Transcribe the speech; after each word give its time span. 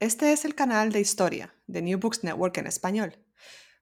este 0.00 0.32
es 0.32 0.46
el 0.46 0.54
canal 0.54 0.92
de 0.92 1.00
historia 1.00 1.54
de 1.66 1.82
New 1.82 1.98
Books 1.98 2.24
Network 2.24 2.56
en 2.56 2.66
español. 2.66 3.22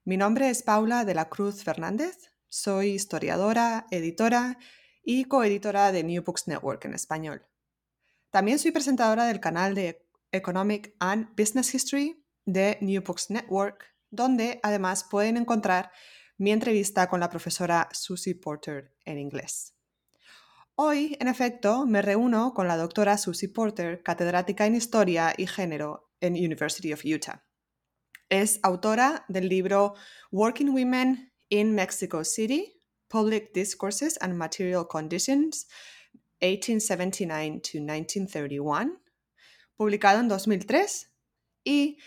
Mi 0.03 0.17
nombre 0.17 0.49
es 0.49 0.63
Paula 0.63 1.05
de 1.05 1.13
la 1.13 1.29
Cruz 1.29 1.63
Fernández. 1.63 2.33
Soy 2.49 2.89
historiadora, 2.89 3.87
editora 3.89 4.59
y 5.01 5.23
coeditora 5.23 5.93
de 5.93 6.03
New 6.03 6.21
Books 6.21 6.49
Network 6.49 6.83
en 6.83 6.93
español. 6.93 7.47
También 8.31 8.59
soy 8.59 8.71
presentadora 8.71 9.27
del 9.27 9.39
canal 9.39 9.73
de 9.75 10.05
Economic 10.33 10.93
and 10.99 11.29
Business 11.37 11.73
History 11.73 12.21
de 12.43 12.77
New 12.81 13.01
Books 13.01 13.29
Network, 13.29 13.85
donde 14.09 14.59
además 14.61 15.05
pueden 15.09 15.37
encontrar 15.37 15.89
mi 16.37 16.51
entrevista 16.51 17.07
con 17.07 17.21
la 17.21 17.29
profesora 17.29 17.87
Susie 17.93 18.35
Porter 18.35 18.93
en 19.05 19.19
inglés. 19.19 19.73
Hoy, 20.75 21.15
en 21.21 21.29
efecto, 21.29 21.85
me 21.85 22.01
reúno 22.01 22.53
con 22.53 22.67
la 22.67 22.75
doctora 22.75 23.17
Susie 23.17 23.47
Porter, 23.47 24.03
catedrática 24.03 24.65
en 24.65 24.75
Historia 24.75 25.33
y 25.37 25.47
Género 25.47 26.08
en 26.21 26.35
University 26.35 26.91
of 26.91 27.03
Utah. 27.03 27.41
Es 28.29 28.59
autora 28.63 29.25
del 29.27 29.49
libro 29.49 29.95
Working 30.31 30.73
Women 30.73 31.31
in 31.49 31.73
Mexico 31.73 32.23
City, 32.23 32.75
Public 33.09 33.53
Discourses 33.53 34.17
and 34.17 34.37
Material 34.37 34.85
Conditions, 34.85 35.65
1879 36.41 37.61
to 37.61 37.79
1931, 37.79 38.99
publicado 39.77 40.19
en 40.19 40.29
2003, 40.29 41.07
y 41.65 41.97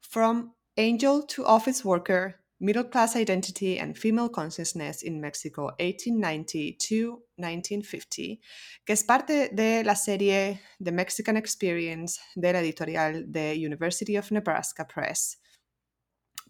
From 0.00 0.54
Angel 0.76 1.26
to 1.26 1.44
Office 1.44 1.84
Worker, 1.84 2.43
Middle 2.64 2.88
Class 2.88 3.14
Identity 3.14 3.78
and 3.78 3.94
Female 3.94 4.30
Consciousness 4.30 5.02
in 5.02 5.20
Mexico 5.20 5.74
1890 5.78 6.78
to 6.78 7.26
1950, 7.36 8.40
que 8.86 8.92
es 8.94 9.04
parte 9.04 9.50
de 9.52 9.84
la 9.84 9.94
serie 9.94 10.62
The 10.82 10.90
Mexican 10.90 11.36
Experience 11.36 12.22
de 12.34 12.54
la 12.54 12.60
editorial 12.60 13.30
de 13.30 13.54
University 13.54 14.16
of 14.16 14.32
Nebraska 14.32 14.86
Press, 14.86 15.42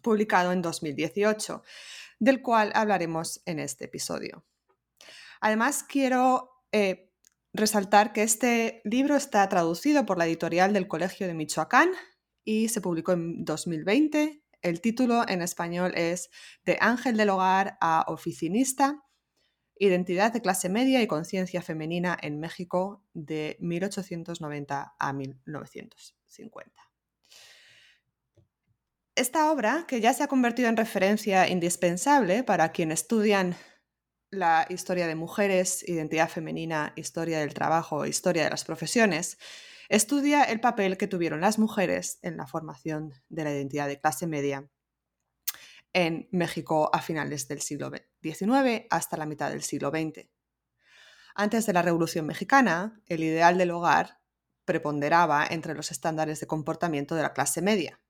publicado 0.01 0.53
en 0.53 0.61
2018, 0.61 1.63
del 2.19 2.41
cual 2.41 2.71
hablaremos 2.75 3.41
en 3.45 3.59
este 3.59 3.83
episodio. 3.83 4.45
Además, 5.41 5.83
quiero 5.83 6.63
eh, 6.71 7.11
resaltar 7.51 8.13
que 8.13 8.23
este 8.23 8.81
libro 8.85 9.17
está 9.17 9.49
traducido 9.49 10.05
por 10.05 10.17
la 10.17 10.27
editorial 10.27 10.71
del 10.71 10.87
Colegio 10.87 11.27
de 11.27 11.33
Michoacán 11.33 11.89
y 12.45 12.69
se 12.69 12.79
publicó 12.79 13.11
en 13.11 13.43
2020 13.43 14.44
el 14.65 14.81
título 14.81 15.23
en 15.27 15.43
español 15.43 15.93
es 15.95 16.31
De 16.65 16.77
ángel 16.81 17.17
del 17.17 17.29
hogar 17.29 17.77
a 17.81 18.03
oficinista, 18.07 19.03
identidad 19.77 20.33
de 20.33 20.41
clase 20.41 20.69
media 20.69 21.03
y 21.03 21.07
conciencia 21.07 21.61
femenina 21.61 22.17
en 22.19 22.39
México 22.39 23.03
de 23.13 23.57
1890 23.59 24.95
a 24.97 25.13
1950. 25.13 26.81
Esta 29.13 29.51
obra, 29.51 29.85
que 29.87 30.01
ya 30.01 30.13
se 30.13 30.23
ha 30.23 30.27
convertido 30.27 30.67
en 30.67 30.77
referencia 30.77 31.47
indispensable 31.47 32.43
para 32.43 32.71
quienes 32.71 33.01
estudian 33.01 33.55
la 34.31 34.65
historia 34.69 35.05
de 35.05 35.15
mujeres, 35.15 35.87
identidad 35.87 36.27
femenina, 36.27 36.91
historia 36.95 37.39
del 37.39 37.53
trabajo, 37.53 38.07
historia 38.07 38.45
de 38.45 38.49
las 38.49 38.65
profesiones, 38.65 39.37
Estudia 39.89 40.43
el 40.43 40.59
papel 40.59 40.97
que 40.97 41.07
tuvieron 41.07 41.41
las 41.41 41.59
mujeres 41.59 42.17
en 42.23 42.37
la 42.37 42.47
formación 42.47 43.13
de 43.29 43.43
la 43.43 43.51
identidad 43.51 43.87
de 43.87 43.99
clase 43.99 44.25
media 44.25 44.67
en 45.93 46.27
México 46.31 46.89
a 46.91 47.01
finales 47.01 47.47
del 47.47 47.61
siglo 47.61 47.91
XIX 48.21 48.85
hasta 48.89 49.15
la 49.15 49.25
mitad 49.25 49.51
del 49.51 49.61
siglo 49.61 49.91
XX. 49.91 50.27
Antes 51.35 51.65
de 51.65 51.73
la 51.73 51.83
Revolución 51.83 52.25
Mexicana, 52.25 53.01
el 53.05 53.23
ideal 53.23 53.57
del 53.57 53.71
hogar 53.71 54.19
preponderaba 54.65 55.45
entre 55.45 55.75
los 55.75 55.91
estándares 55.91 56.39
de 56.39 56.47
comportamiento 56.47 57.13
de 57.13 57.21
la 57.21 57.33
clase 57.33 57.61
media. 57.61 58.01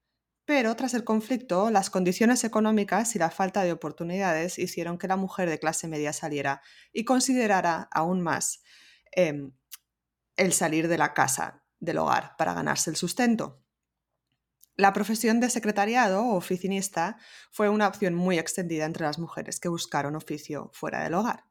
Pero 0.46 0.76
tras 0.76 0.94
el 0.94 1.04
conflicto, 1.04 1.72
las 1.72 1.90
condiciones 1.90 2.44
económicas 2.44 3.16
y 3.16 3.20
la 3.20 3.32
falta 3.32 3.64
de 3.64 3.72
oportunidades 3.72 4.60
hicieron 4.60 4.98
que 4.98 5.08
la 5.08 5.18
mujer 5.18 5.50
de 5.50 5.60
clase 5.60 5.88
media 5.88 6.14
saliera 6.14 6.62
y 6.94 7.04
considerara 7.04 7.90
aún 7.92 8.22
más 8.22 8.64
em, 9.12 9.52
el 10.38 10.54
salir 10.54 10.88
de 10.88 10.98
la 10.98 11.14
casa 11.14 11.65
del 11.86 12.00
hogar 12.00 12.36
para 12.38 12.54
ganarse 12.54 12.90
el 12.90 12.96
sustento. 12.96 13.62
La 14.76 14.92
profesión 14.92 15.40
de 15.40 15.50
secretariado 15.50 16.22
o 16.22 16.36
oficinista 16.36 17.18
fue 17.52 17.70
una 17.70 17.88
opción 17.88 18.14
muy 18.14 18.38
extendida 18.38 18.84
entre 18.84 19.06
las 19.06 19.20
mujeres 19.20 19.62
que 19.62 19.70
buscaron 19.70 20.18
oficio 20.18 20.70
fuera 20.74 21.04
del 21.04 21.14
hogar. 21.14 21.46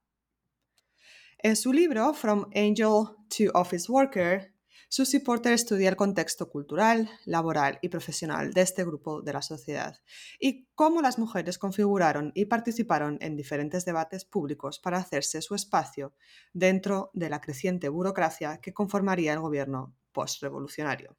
En 1.38 1.56
su 1.56 1.72
libro 1.72 2.12
From 2.12 2.50
Angel 2.54 3.16
to 3.30 3.50
Office 3.54 3.90
Worker, 3.90 4.54
Susie 4.88 5.20
Porter 5.20 5.52
estudia 5.52 5.88
el 5.88 5.96
contexto 5.96 6.48
cultural, 6.48 7.10
laboral 7.24 7.78
y 7.82 7.88
profesional 7.88 8.52
de 8.52 8.60
este 8.60 8.84
grupo 8.84 9.22
de 9.22 9.32
la 9.32 9.42
sociedad 9.42 9.98
y 10.38 10.68
cómo 10.74 11.02
las 11.02 11.18
mujeres 11.18 11.58
configuraron 11.58 12.30
y 12.34 12.44
participaron 12.44 13.18
en 13.20 13.36
diferentes 13.36 13.84
debates 13.84 14.24
públicos 14.24 14.78
para 14.78 14.98
hacerse 14.98 15.42
su 15.42 15.54
espacio 15.54 16.14
dentro 16.52 17.10
de 17.12 17.28
la 17.28 17.40
creciente 17.40 17.88
burocracia 17.88 18.58
que 18.58 18.72
conformaría 18.72 19.32
el 19.32 19.40
gobierno 19.40 19.96
postrevolucionario. 20.14 21.18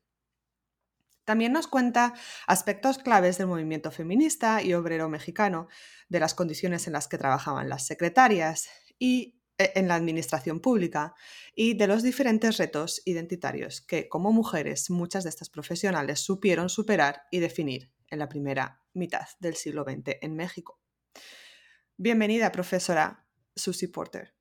También 1.25 1.51
nos 1.51 1.67
cuenta 1.67 2.13
aspectos 2.47 2.97
claves 2.99 3.37
del 3.37 3.47
movimiento 3.47 3.91
feminista 3.91 4.63
y 4.63 4.73
obrero 4.73 5.09
mexicano, 5.09 5.67
de 6.09 6.19
las 6.19 6.33
condiciones 6.33 6.87
en 6.87 6.93
las 6.93 7.07
que 7.07 7.17
trabajaban 7.17 7.69
las 7.69 7.85
secretarias 7.85 8.69
y 8.97 9.41
e, 9.57 9.71
en 9.75 9.87
la 9.87 9.95
administración 9.95 10.59
pública 10.59 11.15
y 11.55 11.75
de 11.75 11.87
los 11.87 12.03
diferentes 12.03 12.57
retos 12.57 13.01
identitarios 13.05 13.81
que 13.81 14.09
como 14.09 14.31
mujeres 14.31 14.89
muchas 14.89 15.23
de 15.23 15.29
estas 15.29 15.49
profesionales 15.49 16.19
supieron 16.19 16.69
superar 16.69 17.23
y 17.31 17.39
definir 17.39 17.91
en 18.09 18.19
la 18.19 18.29
primera 18.29 18.81
mitad 18.93 19.27
del 19.39 19.55
siglo 19.55 19.83
XX 19.83 20.17
en 20.21 20.35
México. 20.35 20.79
Bienvenida, 21.97 22.51
profesora 22.51 23.25
Susie 23.55 23.87
Porter. 23.87 24.35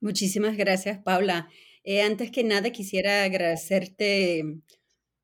Muchísimas 0.00 0.56
gracias, 0.56 0.98
Paula. 0.98 1.48
Eh, 1.84 2.02
antes 2.02 2.30
que 2.30 2.44
nada, 2.44 2.70
quisiera 2.70 3.24
agradecerte 3.24 4.44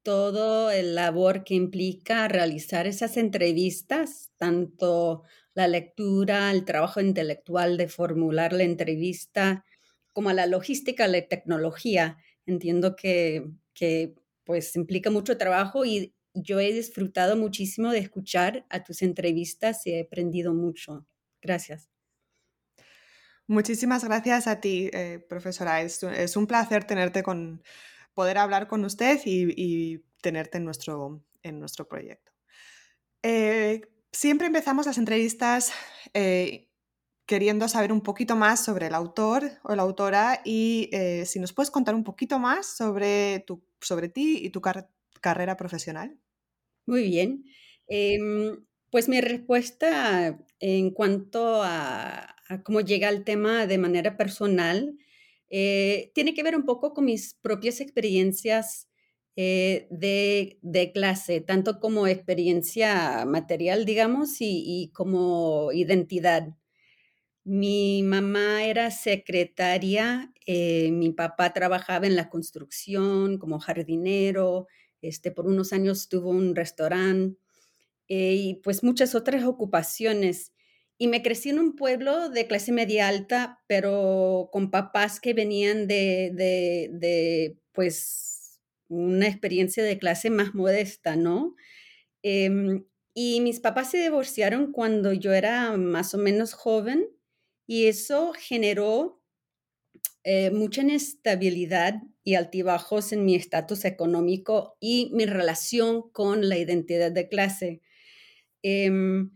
todo 0.03 0.71
el 0.71 0.95
labor 0.95 1.45
que 1.45 1.55
implica 1.55 2.29
realizar 2.29 2.87
esas 2.87 3.17
entrevistas, 3.17 4.33
tanto 4.39 5.23
la 5.55 5.69
lectura, 5.69 6.51
el 6.51 6.65
trabajo 6.65 7.01
intelectual 7.01 7.77
de 7.77 7.89
formular 7.89 8.53
la 8.53 8.65
entrevista, 8.65 9.65
como 10.13 10.33
la 10.33 10.47
logística, 10.47 11.07
la 11.09 11.23
tecnología. 11.29 12.19
Entiendo 12.47 12.97
que, 12.97 13.45
que 13.75 14.15
pues 14.45 14.75
implica 14.77 15.11
mucho 15.11 15.39
trabajo 15.39 15.85
y 15.85 16.15
yo 16.35 16.61
he 16.61 16.73
disfrutado 16.73 17.37
muchísimo 17.37 17.93
de 17.93 17.99
escuchar 18.01 18.67
a 18.71 18.85
tus 18.85 19.03
entrevistas 19.03 19.87
y 19.87 19.93
he 19.93 20.03
aprendido 20.03 20.55
mucho. 20.55 21.07
Gracias. 21.43 21.98
Muchísimas 23.49 24.05
gracias 24.05 24.47
a 24.47 24.61
ti, 24.61 24.91
eh, 24.93 25.25
profesora. 25.27 25.81
Es, 25.81 26.37
un 26.37 26.47
placer 26.47 26.85
tenerte 26.85 27.23
con, 27.23 27.63
poder 28.13 28.37
hablar 28.37 28.69
con 28.69 28.85
usted 28.85 29.21
y, 29.25 30.05
tenerte 30.21 30.59
en 30.59 30.65
nuestro, 30.65 31.25
en 31.43 31.59
nuestro 31.59 31.89
proyecto. 31.89 32.33
Eh, 33.23 33.81
siempre 34.13 34.49
empezamos 34.49 34.85
las 34.85 34.99
entrevistas 34.99 35.73
eh, 36.13 36.69
queriendo 37.25 37.69
saber 37.69 37.91
un 37.91 38.03
poquito 38.03 38.37
más 38.37 38.63
sobre 38.63 38.89
el 38.89 38.95
autor 38.95 39.51
o 39.63 39.75
la 39.75 39.83
autora 39.83 40.43
y 40.45 40.91
si 41.25 41.41
nos 41.41 41.55
puedes 41.55 41.71
contar 41.71 41.95
un 41.95 42.05
poquito 42.05 42.39
más 42.39 42.67
sobre, 42.67 43.45
tu, 43.47 43.65
sobre 43.81 44.11
ti 44.11 44.41
y 44.43 44.51
tu 44.51 44.61
carrera 44.61 45.57
profesional. 45.57 46.19
Muy 46.85 47.05
bien. 47.05 47.45
Em, 47.87 48.63
pues 48.91 49.09
mi 49.09 49.21
respuesta 49.23 50.39
en 50.61 50.91
cuanto 50.91 51.63
a, 51.63 52.35
cómo 52.65 52.81
llega 52.81 53.09
el 53.09 53.25
tema 53.25 53.67
de 53.67 53.79
manera 53.79 54.17
personal 54.17 54.97
eh, 55.51 56.11
tiene 56.15 56.35
que 56.35 56.43
ver 56.43 56.57
un 56.57 56.65
poco 56.65 56.93
con 56.93 57.07
mis 57.07 57.35
propias 57.35 57.81
experiencias 57.81 58.89
eh, 59.37 59.87
de, 59.91 60.91
clase, 60.93 61.41
tanto 61.41 61.81
como 61.81 62.07
experiencia 62.07 63.25
material, 63.27 63.85
digamos, 63.85 64.37
y, 64.41 64.91
como 64.95 65.71
identidad. 65.73 66.49
Mi 67.45 68.03
mamá 68.03 68.65
era 68.65 68.91
secretaria, 68.91 70.33
eh, 70.47 70.91
mi 70.93 71.11
papá 71.13 71.53
trabajaba 71.55 72.07
en 72.07 72.17
la 72.17 72.29
construcción 72.29 73.39
como 73.39 73.59
jardinero, 73.59 74.67
este, 75.01 75.31
por 75.31 75.47
unos 75.47 75.73
años 75.73 76.09
tuvo 76.09 76.31
un 76.31 76.55
restaurante 76.55 77.39
y 78.09 78.55
pues 78.65 78.83
muchas 78.83 79.15
otras 79.15 79.45
ocupaciones. 79.45 80.53
Y 80.99 81.09
me 81.09 81.23
crecí 81.23 81.51
en 81.51 81.61
un 81.61 81.77
pueblo 81.77 82.29
de 82.29 82.47
clase 82.47 82.73
media 82.73 83.09
alta, 83.09 83.63
pero 83.69 84.49
con 84.53 84.71
papás 84.71 85.21
que 85.21 85.33
venían 85.33 85.87
de, 85.87 86.33
de, 86.35 87.57
pues 87.73 88.61
una 88.89 89.29
experiencia 89.29 89.85
de 89.85 89.99
clase 89.99 90.31
más 90.31 90.55
modesta, 90.55 91.15
¿no? 91.15 91.55
Em, 92.23 92.85
y 93.15 93.41
mis 93.43 93.61
papás 93.61 93.91
se 93.93 93.99
divorciaron 93.99 94.73
cuando 94.73 95.13
yo 95.13 95.33
era 95.35 95.77
más 95.77 96.15
o 96.15 96.19
menos 96.19 96.55
joven 96.55 97.09
y 97.67 97.87
eso 97.87 98.33
generó 98.37 99.21
eh, 100.25 100.51
mucha 100.51 100.83
inestabilidad 100.83 102.03
y 102.25 102.35
altibajos 102.35 103.13
en 103.13 103.25
mi 103.25 103.35
estatus 103.35 103.85
económico 103.85 104.77
y 104.81 105.11
mi 105.15 105.27
relación 105.27 106.11
con 106.11 106.49
la 106.49 106.59
identidad 106.59 107.11
de 107.13 107.29
clase. 107.29 107.81
Em, 108.63 109.31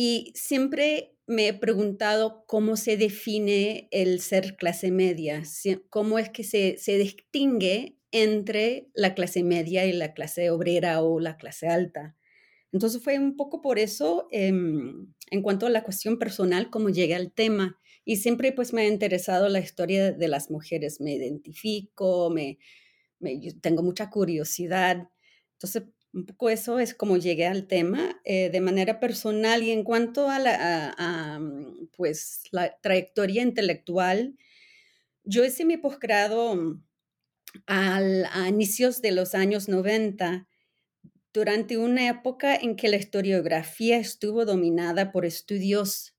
y 0.00 0.30
siempre 0.36 1.16
me 1.26 1.48
he 1.48 1.54
preguntado 1.54 2.44
cómo 2.46 2.76
se 2.76 2.96
define 2.96 3.88
el 3.90 4.20
ser 4.20 4.54
clase 4.54 4.92
media, 4.92 5.42
cómo 5.90 6.20
es 6.20 6.30
que 6.30 6.44
se, 6.44 6.76
se 6.78 6.98
distingue 6.98 7.98
entre 8.12 8.90
la 8.94 9.16
clase 9.16 9.42
media 9.42 9.86
y 9.86 9.92
la 9.92 10.14
clase 10.14 10.50
obrera 10.50 11.02
o 11.02 11.18
la 11.18 11.36
clase 11.36 11.66
alta. 11.66 12.16
Entonces 12.70 13.02
fue 13.02 13.18
un 13.18 13.36
poco 13.36 13.60
por 13.60 13.80
eso, 13.80 14.28
em, 14.30 15.12
en 15.32 15.42
cuanto 15.42 15.66
a 15.66 15.70
la 15.70 15.82
cuestión 15.82 16.16
personal, 16.20 16.70
cómo 16.70 16.90
llegué 16.90 17.16
al 17.16 17.32
tema. 17.32 17.76
Y 18.04 18.18
siempre 18.18 18.52
pues 18.52 18.72
me 18.72 18.82
ha 18.82 18.86
interesado 18.86 19.48
la 19.48 19.58
historia 19.58 20.12
de 20.12 20.28
las 20.28 20.48
mujeres, 20.48 21.00
me 21.00 21.14
identifico, 21.14 22.30
me, 22.30 22.60
tengo 23.60 23.82
mucha 23.82 24.10
curiosidad. 24.10 25.08
Entonces, 25.54 25.82
un 26.18 26.26
poco 26.26 26.50
eso 26.50 26.80
es 26.80 26.94
como 26.94 27.16
llegué 27.16 27.46
al 27.46 27.68
tema 27.68 28.20
eh, 28.24 28.50
de 28.50 28.60
manera 28.60 28.98
personal 28.98 29.62
y 29.62 29.70
en 29.70 29.84
cuanto 29.84 30.28
a 30.28 30.38
la, 30.40 31.38
mm, 31.40 31.88
pues, 31.96 32.42
la 32.50 32.76
trayectoria 32.80 33.42
intelectual, 33.42 34.36
yo 35.22 35.44
hice 35.44 35.64
mi 35.64 35.76
posgrado 35.76 36.80
a 37.66 38.48
inicios 38.48 39.00
de 39.00 39.12
los 39.12 39.34
años 39.34 39.68
90 39.68 40.48
durante 41.32 41.78
una 41.78 42.08
época 42.08 42.56
en 42.56 42.74
que 42.76 42.88
la 42.88 42.96
historiografía 42.96 43.98
estuvo 43.98 44.44
dominada 44.44 45.12
por 45.12 45.24
estudios 45.24 46.16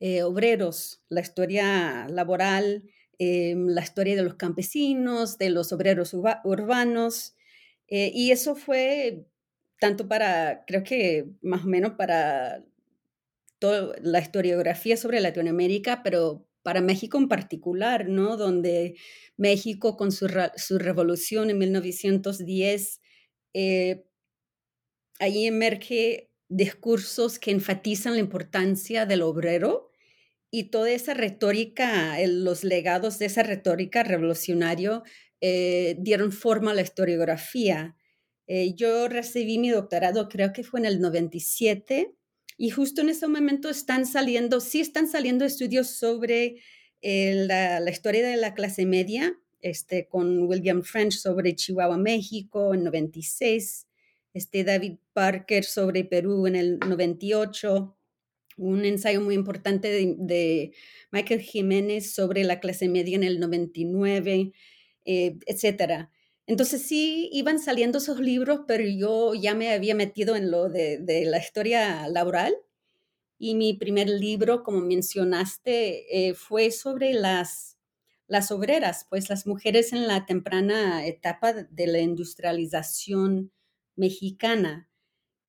eh, 0.00 0.22
obreros, 0.22 1.02
la 1.08 1.20
historia 1.20 2.06
laboral, 2.08 2.84
eh, 3.18 3.54
la 3.56 3.82
historia 3.82 4.16
de 4.16 4.22
los 4.22 4.34
campesinos, 4.34 5.38
de 5.38 5.50
los 5.50 5.72
obreros 5.72 6.14
urbanos, 6.14 7.34
eh, 7.90 8.10
y 8.14 8.30
eso 8.30 8.54
fue 8.56 9.26
tanto 9.80 10.08
para, 10.08 10.64
creo 10.66 10.82
que 10.84 11.26
más 11.42 11.64
o 11.64 11.68
menos 11.68 11.92
para 11.92 12.64
toda 13.58 13.94
la 14.00 14.20
historiografía 14.20 14.96
sobre 14.96 15.20
Latinoamérica, 15.20 16.02
pero 16.02 16.46
para 16.62 16.80
México 16.80 17.18
en 17.18 17.28
particular, 17.28 18.08
¿no? 18.08 18.36
Donde 18.36 18.96
México 19.36 19.96
con 19.96 20.12
su, 20.12 20.28
su 20.56 20.78
revolución 20.78 21.50
en 21.50 21.58
1910, 21.58 23.00
ahí 25.18 25.46
emerge 25.46 26.30
discursos 26.48 27.38
que 27.38 27.52
enfatizan 27.52 28.14
la 28.14 28.18
importancia 28.18 29.06
del 29.06 29.22
obrero 29.22 29.90
y 30.50 30.64
toda 30.64 30.90
esa 30.90 31.14
retórica, 31.14 32.16
los 32.26 32.64
legados 32.64 33.18
de 33.18 33.26
esa 33.26 33.44
retórica 33.44 34.02
revolucionario 34.02 35.04
eh, 35.40 35.96
dieron 35.98 36.32
forma 36.32 36.72
a 36.72 36.74
la 36.74 36.82
historiografía. 36.82 37.96
Eh, 38.46 38.74
yo 38.74 39.08
recibí 39.08 39.58
mi 39.58 39.70
doctorado, 39.70 40.28
creo 40.28 40.52
que 40.52 40.64
fue 40.64 40.80
en 40.80 40.86
el 40.86 41.00
97, 41.00 42.14
y 42.56 42.70
justo 42.70 43.00
en 43.00 43.08
ese 43.08 43.26
momento 43.26 43.70
están 43.70 44.06
saliendo, 44.06 44.60
sí 44.60 44.80
están 44.80 45.08
saliendo 45.08 45.44
estudios 45.44 45.88
sobre 45.88 46.56
eh, 47.00 47.46
la, 47.46 47.90
historia 47.90 48.26
de 48.26 48.36
la 48.36 48.54
clase 48.54 48.84
media, 48.86 49.38
este, 49.62 50.08
con 50.08 50.46
William 50.46 50.82
French 50.82 51.14
sobre 51.14 51.54
Chihuahua, 51.54 51.96
México, 51.96 52.74
en 52.74 52.84
96, 52.84 53.86
este, 54.34 54.64
David 54.64 54.98
Parker 55.12 55.64
sobre 55.64 56.04
Perú 56.04 56.46
en 56.46 56.56
el 56.56 56.78
98 56.80 57.96
un 58.60 58.84
ensayo 58.84 59.22
muy 59.22 59.34
importante 59.34 59.88
de, 59.88 60.72
Michael 61.10 61.40
Jiménez 61.40 62.12
sobre 62.12 62.44
la 62.44 62.60
clase 62.60 62.88
media 62.88 63.16
en 63.16 63.24
el 63.24 63.40
99, 63.40 64.52
eh, 65.04 65.38
etcétera. 65.46 66.10
Entonces 66.46 66.82
sí 66.82 67.30
iban 67.32 67.58
saliendo 67.58 67.98
esos 67.98 68.18
libros, 68.20 68.62
pero 68.66 68.84
yo 68.84 69.34
ya 69.34 69.54
me 69.54 69.72
había 69.72 69.94
metido 69.94 70.34
en 70.36 70.50
lo 70.50 70.68
de, 70.68 71.24
la 71.26 71.38
historia 71.38 72.08
laboral 72.08 72.54
y 73.38 73.54
mi 73.54 73.74
primer 73.74 74.08
libro, 74.08 74.64
como 74.64 74.80
mencionaste, 74.80 76.28
eh, 76.28 76.34
fue 76.34 76.70
sobre 76.72 77.12
las, 77.14 77.78
las 78.26 78.50
obreras, 78.50 79.06
pues 79.08 79.30
las 79.30 79.46
mujeres 79.46 79.92
en 79.92 80.06
la 80.08 80.26
temprana 80.26 81.06
etapa 81.06 81.52
de 81.52 81.86
la 81.86 82.00
industrialización 82.00 83.52
mexicana. 83.96 84.90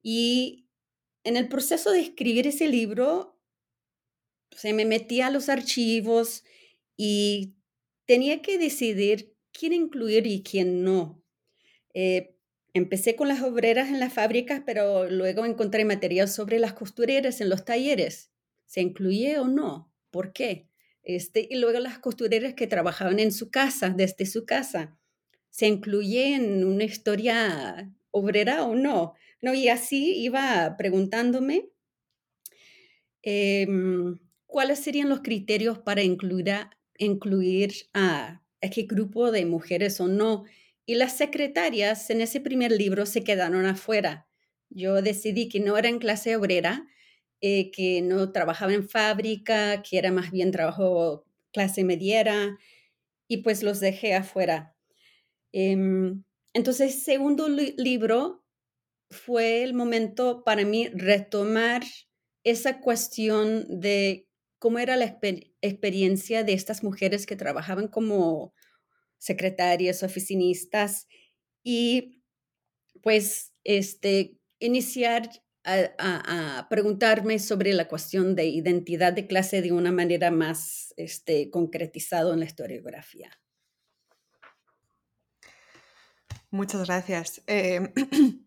Y 0.04 0.68
en 1.24 1.38
el 1.38 1.48
proceso 1.48 1.92
de 1.92 2.02
escribir 2.02 2.48
ese 2.48 2.68
libro, 2.68 3.40
se 4.52 4.74
me 4.74 4.86
metía 4.86 5.28
a 5.28 5.32
los 5.32 5.50
archivos 5.50 6.44
y 6.98 7.56
tenía 8.06 8.42
que 8.42 8.58
decidir 8.58 9.31
quién 9.52 9.74
incluir 9.74 10.28
y 10.28 10.44
quién 10.44 10.84
no. 10.84 11.24
Eh, 11.94 12.36
empecé 12.74 13.16
con 13.16 13.28
las 13.28 13.42
obreras 13.42 13.90
en 13.90 14.00
las 14.00 14.14
fábricas, 14.14 14.62
pero 14.66 15.10
luego 15.10 15.46
encontré 15.46 15.86
material 15.86 16.28
sobre 16.28 16.60
las 16.60 16.74
costureras 16.74 17.42
en 17.42 17.50
los 17.50 17.66
talleres. 17.66 18.32
¿Se 18.66 18.82
incluye 18.82 19.38
o 19.40 19.48
no? 19.48 19.92
¿Por 20.10 20.34
qué? 20.34 20.68
Este, 21.04 21.48
y 21.50 21.58
luego 21.58 21.80
las 21.80 22.00
costureras 22.00 22.54
que 22.54 22.68
trabajaban 22.68 23.20
en 23.20 23.32
su 23.32 23.50
casa, 23.50 23.90
desde 23.90 24.26
su 24.26 24.46
casa. 24.46 24.98
¿Se 25.50 25.68
incluye 25.68 26.36
en 26.36 26.64
una 26.64 26.84
historia 26.84 27.92
obrera 28.12 28.64
o 28.64 28.76
no? 28.76 29.16
No, 29.42 29.54
y 29.54 29.68
así 29.68 30.22
iba 30.22 30.76
preguntándome 30.78 31.70
em, 33.24 34.20
cuáles 34.46 34.80
serían 34.80 35.10
los 35.10 35.22
criterios 35.22 35.80
para 35.80 36.04
incluir 36.04 36.52
a, 36.52 36.78
incluir 36.98 37.74
a, 37.94 38.42
qué 38.70 38.84
grupo 38.84 39.32
de 39.32 39.46
mujeres 39.46 40.00
o 40.00 40.08
no. 40.08 40.44
Y 40.86 40.96
las 40.96 41.18
secretarias 41.18 42.10
en 42.10 42.22
ese 42.22 42.42
primer 42.42 42.72
libro 42.72 43.06
se 43.06 43.24
quedaron 43.24 43.66
afuera. 43.66 44.28
Yo 44.70 45.02
decidí 45.02 45.50
que 45.50 45.60
no 45.60 45.78
era 45.78 45.90
en 45.90 46.00
clase 46.00 46.36
obrera, 46.36 46.88
eh, 47.42 47.72
que 47.72 48.02
no 48.02 48.32
trabajaba 48.32 48.74
en 48.74 48.88
fábrica, 48.88 49.82
que 49.82 49.98
era 49.98 50.12
más 50.12 50.32
bien 50.32 50.52
trabajo 50.52 51.26
clase 51.52 51.84
mediera, 51.84 52.58
y 53.28 53.38
pues 53.38 53.64
los 53.64 53.80
dejé 53.80 54.14
afuera. 54.14 54.76
Em, 55.54 56.24
entonces, 56.54 57.04
segundo 57.04 57.48
libro 57.50 58.44
fue 59.10 59.64
el 59.64 59.74
momento 59.74 60.44
para 60.44 60.66
mí 60.66 60.88
retomar 60.90 61.84
esa 62.44 62.80
cuestión 62.82 63.66
de 63.82 64.28
cómo 64.62 64.78
era 64.78 64.96
la 64.96 65.18
experiencia 65.62 66.44
de 66.44 66.54
estas 66.54 66.84
mujeres 66.84 67.26
que 67.26 67.36
trabajaban 67.36 67.88
como 67.88 68.54
secretarias, 69.18 70.04
oficinistas 70.04 71.08
y 71.64 72.22
pues 73.02 73.56
este, 73.64 74.40
iniciar 74.60 75.32
a, 75.64 76.68
preguntarme 76.70 77.40
sobre 77.40 77.74
la 77.74 77.88
cuestión 77.88 78.36
de 78.36 78.46
identidad 78.46 79.14
de 79.14 79.26
clase 79.26 79.64
de 79.64 79.72
una 79.72 79.92
manera 79.92 80.30
más 80.30 80.94
este, 80.96 81.50
concretizado 81.50 82.32
en 82.32 82.42
la 82.42 82.46
historiografía. 82.46 83.32
Muchas 86.52 86.86
gracias. 86.86 87.42
Eh, 87.48 87.92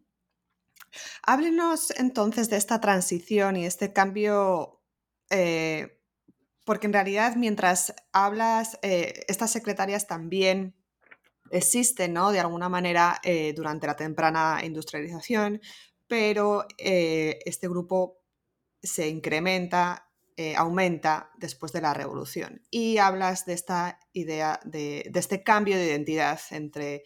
háblenos 1.24 1.90
entonces 1.98 2.50
de 2.50 2.56
esta 2.56 2.80
transición 2.80 3.56
y 3.56 3.66
este 3.66 3.92
cambio, 3.92 4.80
eh, 5.30 6.00
porque 6.64 6.86
en 6.86 6.92
realidad 6.92 7.36
mientras 7.36 7.94
hablas, 8.12 8.78
eh, 8.82 9.24
estas 9.28 9.52
secretarias 9.52 10.06
también 10.06 10.74
existen, 11.50 12.12
¿no? 12.12 12.32
De 12.32 12.40
alguna 12.40 12.68
manera 12.68 13.20
durante 13.54 13.86
la 13.86 13.94
temprana 13.94 14.60
industrialización, 14.64 15.60
pero 16.08 16.66
este 16.78 17.68
grupo 17.68 18.18
se 18.82 19.08
incrementa, 19.08 20.10
aumenta 20.56 21.30
después 21.36 21.70
de 21.72 21.82
la 21.82 21.94
revolución. 21.94 22.62
Y 22.70 22.98
hablas 22.98 23.44
de 23.44 23.52
esta 23.52 24.00
idea, 24.12 24.58
de 24.64 25.12
este 25.14 25.44
cambio 25.44 25.76
de 25.76 25.86
identidad 25.86 26.40
entre 26.50 27.04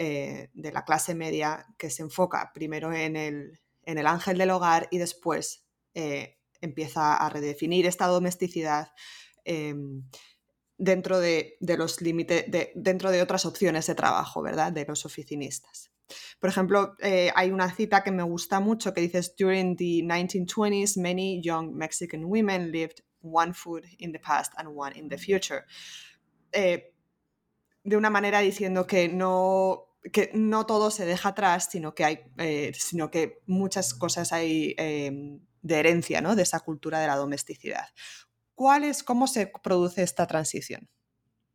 eh, 0.00 0.50
de 0.54 0.70
la 0.70 0.84
clase 0.84 1.16
media 1.16 1.66
que 1.76 1.90
se 1.90 2.02
enfoca 2.02 2.52
primero 2.54 2.92
en 2.92 3.16
el, 3.16 4.06
ángel 4.06 4.38
del 4.38 4.50
hogar 4.50 4.86
y 4.92 4.98
después 4.98 5.66
eh, 5.92 6.37
empieza 6.60 7.16
a 7.16 7.28
redefinir 7.28 7.86
esta 7.86 8.06
domesticidad 8.06 8.88
em, 9.44 10.04
dentro 10.76 11.18
de, 11.18 11.56
los 11.60 12.00
límites, 12.00 12.44
dentro 12.74 13.10
de 13.10 13.22
otras 13.22 13.46
opciones 13.46 13.86
de 13.86 13.94
trabajo, 13.94 14.42
¿verdad? 14.42 14.72
De 14.72 14.84
los 14.86 15.04
oficinistas. 15.04 15.90
Por 16.40 16.48
ejemplo, 16.50 16.94
eh, 17.00 17.30
hay 17.34 17.50
una 17.50 17.70
cita 17.74 18.02
que 18.02 18.12
me 18.12 18.22
gusta 18.22 18.60
mucho 18.60 18.94
que 18.94 19.00
dice, 19.00 19.20
During 19.38 19.76
the 19.76 20.02
1920s, 20.02 21.00
many 21.00 21.40
young 21.42 21.74
Mexican 21.74 22.24
women 22.24 22.70
lived 22.70 23.02
one 23.20 23.52
food 23.52 23.84
in 23.98 24.12
the 24.12 24.18
past 24.18 24.52
and 24.56 24.68
one 24.74 24.96
in 24.96 25.08
the 25.08 25.18
future. 25.18 25.64
de 27.84 27.96
una 27.96 28.10
manera 28.10 28.40
diciendo 28.40 28.86
que 28.86 29.08
no 29.08 29.88
que 30.12 30.30
no 30.32 30.66
todo 30.66 30.90
se 30.90 31.04
deja 31.04 31.30
atrás, 31.30 31.68
sino 31.70 31.94
que 31.94 32.04
hay, 32.04 32.20
eh, 32.38 32.72
sino 32.74 33.10
que 33.10 33.40
muchas 33.46 33.94
cosas 33.94 34.32
hay 34.32 34.74
em, 34.78 35.40
de 35.62 35.76
herencia, 35.76 36.20
¿no? 36.20 36.36
De 36.36 36.42
esa 36.42 36.60
cultura 36.60 37.00
de 37.00 37.06
la 37.06 37.16
domesticidad. 37.16 37.86
¿Cuál 38.54 38.84
es, 38.84 39.02
cómo 39.02 39.26
se 39.26 39.50
produce 39.62 40.02
esta 40.02 40.26
transición? 40.26 40.88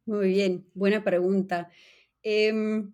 Muy 0.06 0.30
bien, 0.30 0.68
buena 0.74 1.04
pregunta. 1.04 1.70
Em, 2.22 2.94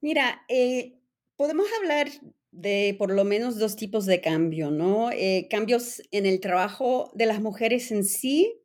mira, 0.00 0.42
eh, 0.48 0.98
podemos 1.36 1.66
hablar 1.80 2.08
de 2.50 2.94
por 2.98 3.12
lo 3.12 3.24
menos 3.24 3.58
dos 3.58 3.76
tipos 3.76 4.06
de 4.06 4.20
cambio, 4.20 4.70
¿no? 4.70 5.10
Eh, 5.10 5.48
cambios 5.50 6.02
en 6.10 6.24
el 6.26 6.40
trabajo 6.40 7.10
de 7.14 7.26
las 7.26 7.40
mujeres 7.40 7.90
en 7.90 8.04
sí 8.04 8.62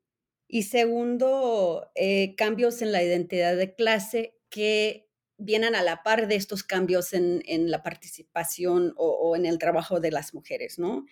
y 0.47 0.63
segundo, 0.63 1.91
cambios 2.35 2.81
en 2.81 2.91
la 2.91 3.03
identidad 3.03 3.55
de 3.55 3.73
clase 3.73 4.37
que 4.49 5.10
vienen 5.41 5.75
a 5.75 5.83
la 5.83 6.03
par 6.03 6.27
de 6.27 6.35
estos 6.35 6.63
cambios 6.63 7.13
en, 7.13 7.71
la 7.71 7.83
participación 7.83 8.93
o, 8.95 9.35
en 9.35 9.45
el 9.45 9.57
trabajo 9.57 9.99
de 9.99 10.11
las 10.11 10.33
mujeres, 10.33 10.79
¿no? 10.79 11.05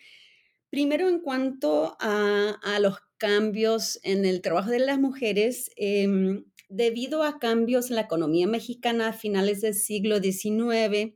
Primero, 0.70 1.10
en 1.10 1.20
cuanto 1.20 1.98
a, 2.00 2.78
los 2.80 3.00
cambios 3.18 4.00
en 4.04 4.24
el 4.26 4.42
trabajo 4.42 4.70
de 4.70 4.80
las 4.80 5.00
mujeres, 5.00 5.72
em, 5.76 6.46
debido 6.70 7.24
a 7.24 7.40
cambios 7.40 7.90
en 7.90 7.96
la 7.96 8.04
economía 8.04 8.48
mexicana 8.48 9.10
a 9.10 9.14
finales 9.14 9.62
del 9.62 9.74
siglo 9.74 10.20
XIX, 10.20 11.16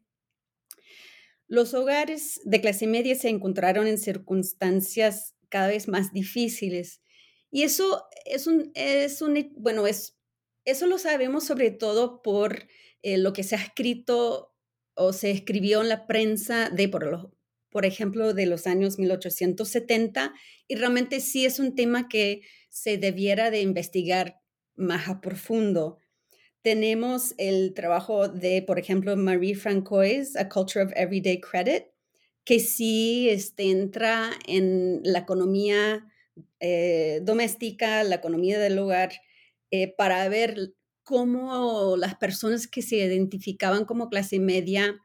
los 1.47 1.75
hogares 1.75 2.41
de 2.45 2.61
clase 2.61 2.87
media 2.87 3.15
se 3.15 3.29
encontraron 3.29 3.85
en 3.85 3.99
circunstancias 3.99 5.35
cada 5.49 5.67
vez 5.67 5.87
más 5.87 6.11
difíciles. 6.11 7.01
Y 7.51 7.61
eso 7.61 8.07
es 8.25 8.47
un, 8.47 8.71
es 8.73 9.21
un 9.21 9.51
bueno, 9.55 9.85
es, 9.85 10.17
eso 10.65 10.87
lo 10.87 10.97
sabemos 10.97 11.43
sobre 11.43 11.69
todo 11.69 12.23
por 12.23 12.67
eh, 13.03 13.17
lo 13.17 13.33
que 13.33 13.43
se 13.43 13.55
ha 13.55 13.59
escrito 13.61 14.55
o 14.95 15.13
se 15.13 15.31
escribió 15.31 15.81
en 15.81 15.89
la 15.89 16.07
prensa 16.07 16.69
de, 16.69 16.89
por, 16.89 17.31
por 17.69 17.85
ejemplo, 17.85 18.33
de 18.33 18.45
los 18.45 18.65
años 18.65 18.97
1870, 18.97 20.33
y 20.67 20.75
realmente 20.75 21.19
sí 21.19 21.45
es 21.45 21.59
un 21.59 21.75
tema 21.75 22.07
que 22.07 22.41
se 22.69 22.97
debiera 22.97 23.51
de 23.51 23.61
investigar 23.61 24.39
más 24.75 25.09
a 25.09 25.21
profundo. 25.21 25.99
Tenemos 26.61 27.35
el 27.37 27.73
trabajo 27.73 28.29
de, 28.29 28.61
por 28.61 28.79
ejemplo, 28.79 29.15
Marie 29.17 29.55
Francois, 29.55 30.35
A 30.35 30.47
Culture 30.49 30.85
of 30.85 30.93
Everyday 30.95 31.41
Credit, 31.41 31.83
que 32.45 32.59
sí 32.59 33.29
este, 33.29 33.69
entra 33.69 34.31
en 34.47 35.01
la 35.03 35.19
economía 35.19 36.05
eh, 36.59 37.19
doméstica, 37.23 38.03
la 38.03 38.15
economía 38.15 38.59
del 38.59 38.79
hogar, 38.79 39.11
eh, 39.71 39.93
para 39.95 40.27
ver 40.29 40.73
cómo 41.03 41.95
las 41.97 42.15
personas 42.15 42.67
que 42.67 42.81
se 42.81 42.97
identificaban 42.97 43.85
como 43.85 44.09
clase 44.09 44.39
media 44.39 44.99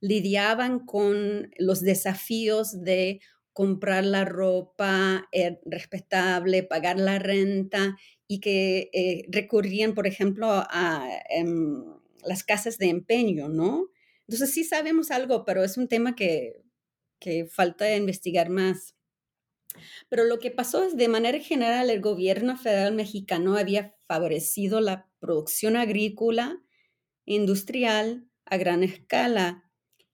lidiaban 0.00 0.80
con 0.80 1.50
los 1.58 1.80
desafíos 1.80 2.82
de 2.82 3.20
comprar 3.54 4.04
la 4.04 4.24
ropa 4.24 5.28
eh, 5.32 5.60
respetable, 5.64 6.64
pagar 6.64 6.98
la 6.98 7.18
renta 7.18 7.96
y 8.26 8.40
que 8.40 8.90
eh, 8.92 9.24
recurrían, 9.28 9.94
por 9.94 10.06
ejemplo, 10.06 10.48
a 10.50 11.08
em, 11.30 11.84
las 12.24 12.42
casas 12.42 12.78
de 12.78 12.88
empeño, 12.88 13.48
¿no? 13.48 13.88
Entonces 14.26 14.52
sí 14.52 14.64
sabemos 14.64 15.10
algo, 15.10 15.44
pero 15.44 15.62
es 15.62 15.76
un 15.76 15.88
tema 15.88 16.16
que, 16.16 16.62
que 17.20 17.46
falta 17.46 17.94
investigar 17.96 18.50
más. 18.50 18.94
Pero 20.08 20.24
lo 20.24 20.38
que 20.38 20.50
pasó 20.50 20.84
es, 20.84 20.96
de 20.96 21.08
manera 21.08 21.38
general, 21.38 21.90
el 21.90 22.00
gobierno 22.00 22.56
federal 22.56 22.94
mexicano 22.94 23.56
había 23.56 23.94
favorecido 24.06 24.80
la 24.80 25.08
producción 25.24 25.74
agrícola, 25.74 26.62
industrial, 27.24 28.28
a 28.44 28.58
gran 28.58 28.82
escala, 28.82 29.70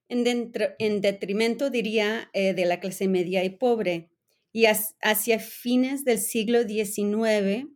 en, 0.09 1.01
detrimento, 1.01 1.69
diría, 1.69 2.31
eh, 2.33 2.55
de 2.55 2.65
la 2.65 2.79
clase 2.79 3.09
media 3.09 3.43
y 3.43 3.51
pobre. 3.51 4.11
Y 4.53 4.67
hacia 4.67 5.41
fines 5.41 6.05
del 6.05 6.19
siglo 6.19 6.63
XIX 6.63 7.67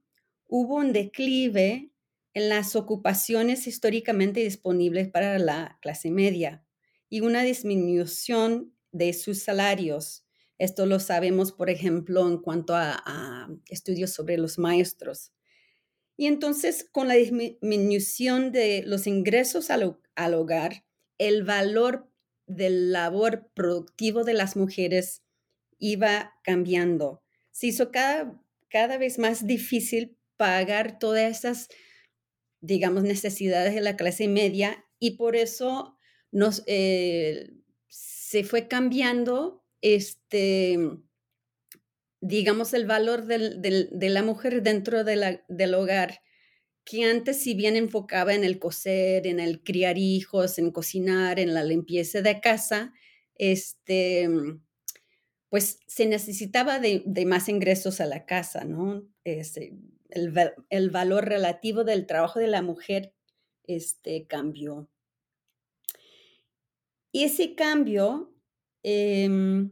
hubo 0.46 0.76
un 0.76 0.92
declive 0.92 1.90
en 2.34 2.48
las 2.48 2.76
ocupaciones 2.76 3.66
históricamente 3.66 4.40
disponibles 4.40 5.08
para 5.08 5.38
la 5.38 5.78
clase 5.82 6.10
media 6.10 6.64
y 7.08 7.20
una 7.20 7.42
disminución 7.42 8.74
de 8.92 9.12
sus 9.12 9.42
salarios 9.42 10.24
esto 10.58 10.86
lo 10.86 11.00
sabemos, 11.00 11.52
por 11.52 11.68
ejemplo, 11.68 12.26
en 12.28 12.38
cuanto 12.38 12.74
a, 12.76 13.48
estudios 13.68 14.12
sobre 14.12 14.38
los 14.38 14.58
maestros. 14.58 15.32
Y 16.16 16.26
entonces, 16.26 16.88
con 16.90 17.09
la 17.09 17.14
disminución 17.14 18.52
de 18.52 18.83
los 18.87 19.06
ingresos 19.06 19.71
al, 19.71 20.35
hogar, 20.35 20.85
el 21.18 21.42
valor 21.42 22.09
del 22.47 22.92
labor 22.92 23.50
productivo 23.54 24.25
de 24.25 24.35
las 24.35 24.56
mujeres 24.56 25.23
iba 25.78 26.35
cambiando. 26.44 27.23
Se 27.50 27.68
hizo 27.68 27.90
cada, 27.90 28.40
cada 28.68 28.97
vez 28.97 29.18
más 29.18 29.47
difícil 29.47 30.16
pagar 30.37 30.99
todas 30.99 31.38
esas, 31.38 31.68
digamos, 32.61 33.02
necesidades 33.02 33.75
de 33.75 33.80
la 33.80 33.97
clase 33.97 34.28
media 34.28 34.85
y 34.99 35.16
por 35.16 35.37
eso 35.37 35.99
nos, 36.30 36.62
eh, 36.66 37.50
se 37.88 38.44
fue 38.44 38.68
cambiando 38.68 39.64
este, 39.80 40.78
digamos, 42.24 42.74
el 42.74 42.86
valor 42.86 43.26
de 43.26 44.08
la 44.10 44.22
mujer 44.22 44.62
dentro 44.62 45.04
del 45.04 45.74
hogar, 45.74 46.20
que 46.84 47.04
antes 47.04 47.42
si 47.42 47.54
bien 47.54 47.76
enfocaba 47.76 48.34
en 48.34 48.44
el 48.44 48.58
coser, 48.58 49.26
en 49.26 49.40
el 49.40 49.62
criar 49.62 49.98
hijos, 49.98 50.58
en 50.58 50.70
cocinar, 50.70 51.38
en 51.38 51.54
la 51.54 51.64
limpieza 51.64 52.20
de 52.22 52.40
casa, 52.40 52.92
este, 53.36 54.28
pues 55.48 55.80
se 55.86 56.06
necesitaba 56.06 56.78
de, 56.78 57.02
más 57.26 57.48
ingresos 57.48 58.00
a 58.00 58.06
la 58.06 58.26
casa, 58.26 58.64
¿no? 58.64 59.06
Este, 59.24 59.74
el, 60.10 60.90
valor 60.90 61.26
relativo 61.26 61.84
del 61.84 62.06
trabajo 62.06 62.38
de 62.38 62.48
la 62.48 62.62
mujer 62.62 63.14
este, 63.64 64.26
cambió. 64.26 64.88
Y 67.12 67.24
ese 67.24 67.54
cambio 67.54 68.34
Em, 68.84 69.70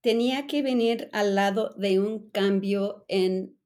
tenía 0.00 0.46
que 0.46 0.62
venir 0.62 1.08
al 1.12 1.34
lado 1.34 1.74
de 1.76 2.00
un 2.00 2.30
cambio 2.30 3.04
en 3.08 3.58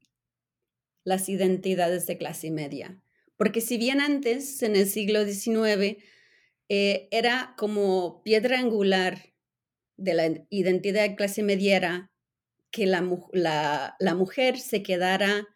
las 1.04 1.28
identidades 1.28 2.06
de 2.06 2.18
clase 2.18 2.50
media. 2.50 3.00
Porque 3.36 3.60
si 3.60 3.78
bien 3.78 4.00
antes, 4.00 4.62
en 4.62 4.76
el 4.76 4.86
siglo 4.86 5.24
XIX, 5.24 5.98
eh, 6.68 7.08
era 7.10 7.54
como 7.58 8.22
piedra 8.22 8.58
angular 8.58 9.34
de 9.96 10.14
la 10.14 10.46
identidad 10.50 11.08
de 11.08 11.16
clase 11.16 11.42
mediera 11.42 12.10
que 12.70 12.86
la, 12.86 13.02
mujer 14.16 14.58
se 14.58 14.82
quedara 14.82 15.46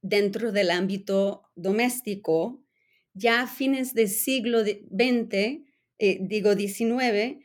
dentro 0.00 0.52
del 0.52 0.70
ámbito 0.70 1.50
doméstico, 1.56 2.62
ya 3.14 3.42
a 3.42 3.46
fines 3.48 3.94
del 3.94 4.08
siglo 4.08 4.62
XX, 4.62 5.64
eh, 5.98 6.18
digo 6.20 6.54
XIX, 6.54 7.44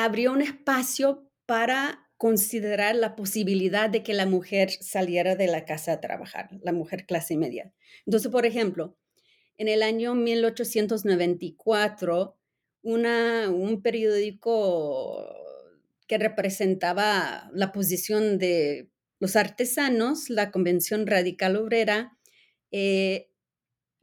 abrió 0.00 0.32
un 0.32 0.40
espacio 0.40 1.30
para 1.44 2.08
considerar 2.16 2.96
la 2.96 3.14
posibilidad 3.14 3.90
de 3.90 4.02
que 4.02 4.14
la 4.14 4.24
mujer 4.26 4.70
saliera 4.70 5.36
de 5.36 5.48
la 5.48 5.66
casa 5.66 5.92
a 5.92 6.00
trabajar, 6.00 6.48
la 6.62 6.72
mujer 6.72 7.04
clase 7.04 7.36
media. 7.36 7.74
Entonces, 8.06 8.30
por 8.30 8.46
ejemplo, 8.46 8.96
en 9.58 9.68
el 9.68 9.82
año 9.82 10.14
1894, 10.14 12.38
una, 12.82 13.50
un 13.50 13.82
periódico 13.82 15.28
que 16.06 16.16
representaba 16.16 17.50
la 17.52 17.72
posición 17.72 18.38
de 18.38 18.90
los 19.18 19.36
artesanos, 19.36 20.30
la 20.30 20.50
Convención 20.50 21.06
Radical 21.06 21.56
Obrera, 21.56 22.16
eh, 22.70 23.28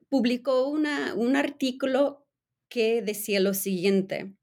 publicó 0.08 0.70
un 0.70 1.36
artículo 1.36 2.28
que 2.68 3.02
decía 3.02 3.40
lo 3.40 3.54
siguiente, 3.54 4.36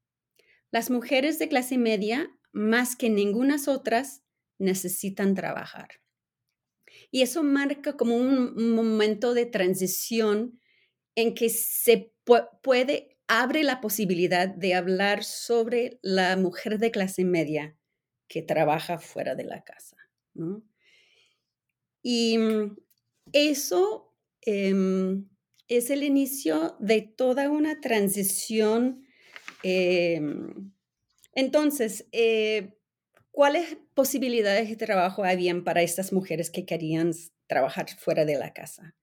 las 0.71 0.89
mujeres 0.89 1.39
de 1.39 1.49
clase 1.49 1.77
media, 1.77 2.29
más 2.51 2.95
que 2.95 3.09
ninguna 3.09 3.57
otras, 3.67 4.23
necesitan 4.59 5.35
trabajar. 5.35 5.89
Y 7.11 7.21
eso 7.21 7.43
marca 7.43 7.95
como 7.95 8.15
un, 8.15 8.73
momento 8.73 9.33
de 9.33 9.45
transición 9.45 10.59
en 11.15 11.33
que 11.33 11.49
se 11.49 12.13
puede, 12.61 13.17
abre 13.27 13.63
la 13.63 13.81
posibilidad 13.81 14.47
de 14.47 14.73
hablar 14.73 15.23
sobre 15.23 15.99
la 16.01 16.35
mujer 16.37 16.79
de 16.79 16.91
clase 16.91 17.23
media 17.23 17.77
que 18.27 18.41
trabaja 18.41 18.99
fuera 18.99 19.35
de 19.35 19.45
la 19.45 19.63
casa. 19.63 19.97
Y 22.01 22.37
mm, 22.37 22.77
eso 23.31 24.13
em, 24.41 25.29
es 25.67 25.89
el 25.89 26.03
inicio 26.03 26.75
de 26.79 27.01
toda 27.01 27.49
una 27.49 27.81
transición. 27.81 29.06
Em, 29.63 30.71
entonces, 31.33 32.07
eh, 32.11 32.73
¿cuáles 33.31 33.77
posibilidades 33.93 34.69
de 34.69 34.75
trabajo 34.75 35.23
habían 35.23 35.63
para 35.63 35.81
estas 35.81 36.13
mujeres 36.13 36.49
que 36.49 36.65
querían 36.65 37.11
trabajar 37.47 37.87
fuera 37.97 38.25
de 38.25 38.37
la 38.37 38.53
casa? 38.53 38.95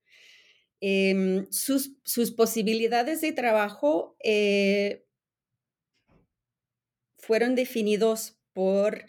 Em, 0.80 1.46
sus, 1.50 1.96
posibilidades 2.36 3.20
de 3.20 3.32
trabajo 3.32 4.16
eh, 4.22 5.06
fueron 7.16 7.54
definidos 7.54 8.38
por 8.52 9.06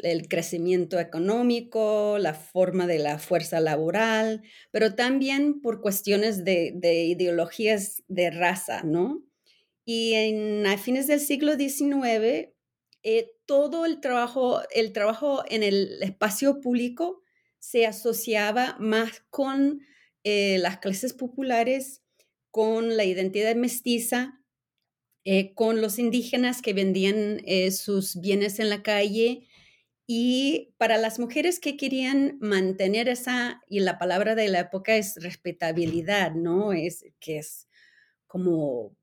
el 0.00 0.28
crecimiento 0.28 0.98
económico, 0.98 2.18
la 2.18 2.34
forma 2.34 2.86
de 2.86 2.98
la 2.98 3.18
fuerza 3.18 3.60
laboral, 3.60 4.42
pero 4.70 4.94
también 4.94 5.60
por 5.60 5.80
cuestiones 5.80 6.44
de, 6.44 6.72
ideologías 7.06 8.02
de 8.08 8.30
raza, 8.30 8.82
¿no? 8.82 9.22
Y 9.90 10.12
en, 10.12 10.66
a 10.66 10.76
fines 10.76 11.06
del 11.06 11.18
siglo 11.18 11.56
XIX, 11.56 12.52
eh, 13.02 13.30
todo 13.46 13.86
el 13.86 14.02
trabajo, 14.02 14.60
el 14.70 14.92
trabajo 14.92 15.42
en 15.48 15.62
el 15.62 16.02
espacio 16.02 16.60
público 16.60 17.22
se 17.58 17.86
asociaba 17.86 18.76
más 18.78 19.24
con 19.30 19.80
eh, 20.24 20.58
las 20.58 20.76
clases 20.76 21.14
populares, 21.14 22.02
con 22.50 22.98
la 22.98 23.06
identidad 23.06 23.56
mestiza, 23.56 24.42
eh, 25.24 25.54
con 25.54 25.80
los 25.80 25.98
indígenas 25.98 26.60
que 26.60 26.74
vendían 26.74 27.40
sus 27.70 28.20
bienes 28.20 28.58
en 28.58 28.68
la 28.68 28.82
calle 28.82 29.48
y 30.06 30.74
para 30.76 30.98
las 30.98 31.18
mujeres 31.18 31.60
que 31.60 31.78
querían 31.78 32.36
mantener 32.42 33.08
esa, 33.08 33.62
y 33.70 33.80
la 33.80 33.98
palabra 33.98 34.34
de 34.34 34.48
la 34.48 34.60
época 34.60 34.96
es 34.96 35.14
respetabilidad, 35.22 36.34
¿no? 36.34 36.74
Es 36.74 37.06
que 37.20 37.38
es 37.38 37.68
como 38.26 38.97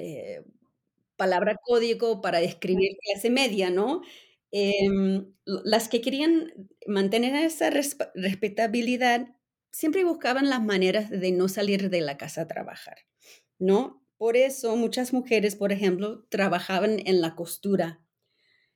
eh, 0.00 0.44
palabra 1.16 1.56
código 1.62 2.20
para 2.20 2.40
describir 2.40 2.96
clase 3.02 3.30
media, 3.30 3.70
¿no? 3.70 4.02
Em, 4.52 5.32
las 5.44 5.88
que 5.88 6.00
querían 6.00 6.52
mantener 6.86 7.34
esa 7.44 7.70
respetabilidad 7.70 9.28
siempre 9.70 10.04
buscaban 10.04 10.48
las 10.50 10.62
maneras 10.62 11.10
de 11.10 11.32
no 11.32 11.48
salir 11.48 11.90
de 11.90 12.00
la 12.00 12.16
casa 12.16 12.42
a 12.42 12.48
trabajar, 12.48 12.98
¿no? 13.58 14.04
Por 14.16 14.36
eso 14.36 14.76
muchas 14.76 15.12
mujeres, 15.12 15.56
por 15.56 15.72
ejemplo, 15.72 16.26
trabajaban 16.30 17.00
en 17.06 17.20
la 17.20 17.36
costura 17.36 18.00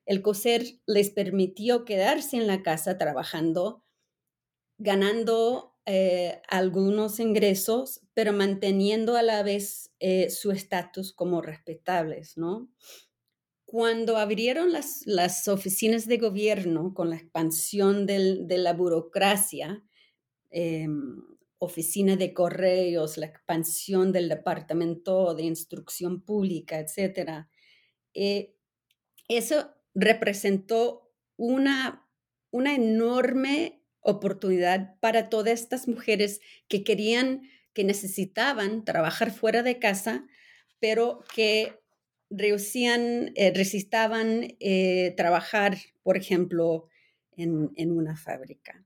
el 0.07 0.21
coser 0.23 0.65
les 0.87 1.11
permitió 1.11 1.85
quedarse 1.85 2.37
en 2.37 2.47
la 2.47 2.63
casa 2.63 2.99
trabajando, 2.99 3.85
ganando 4.79 5.74
eh, 5.87 6.41
algunos 6.49 7.21
ingresos, 7.21 8.01
pero 8.15 8.33
manteniendo 8.33 9.17
a 9.17 9.23
la 9.23 9.43
vez 9.43 9.93
eh, 10.01 10.31
su 10.31 10.51
estatus 10.51 11.13
como 11.13 11.43
respetables, 11.43 12.39
¿no? 12.39 12.71
Cuando 13.67 14.17
abrieron 14.17 14.73
las, 14.73 15.49
oficinas 15.49 16.07
de 16.07 16.19
gobierno 16.19 16.95
con 16.95 17.11
la 17.11 17.17
expansión 17.17 18.07
de 18.07 18.57
la 18.57 18.73
burocracia, 18.73 19.85
em, 20.51 21.23
oficina 21.59 22.17
de 22.17 22.33
correos, 22.33 23.19
la 23.19 23.27
expansión 23.27 24.13
del 24.13 24.29
departamento 24.29 25.35
de 25.35 25.43
instrucción 25.43 26.23
pública, 26.23 26.79
etcétera, 26.79 27.51
eh, 28.15 28.55
eso 29.29 29.71
representó 29.95 31.13
una, 31.37 32.09
una 32.51 32.75
enorme 32.75 33.84
oportunidad 34.05 34.99
para 35.01 35.29
todas 35.29 35.61
estas 35.61 35.89
mujeres 35.89 36.41
que 36.69 36.85
querían, 36.85 37.43
que 37.73 37.85
necesitaban 37.85 38.85
trabajar 38.85 39.33
fuera 39.33 39.63
de 39.63 39.79
casa, 39.79 40.27
pero 40.79 41.25
que 41.35 41.81
resistían 42.31 43.33
eh, 43.35 44.57
eh, 44.61 45.15
trabajar, 45.17 45.79
por 46.03 46.17
ejemplo, 46.17 46.89
en, 47.37 47.91
una 47.91 48.17
fábrica. 48.17 48.85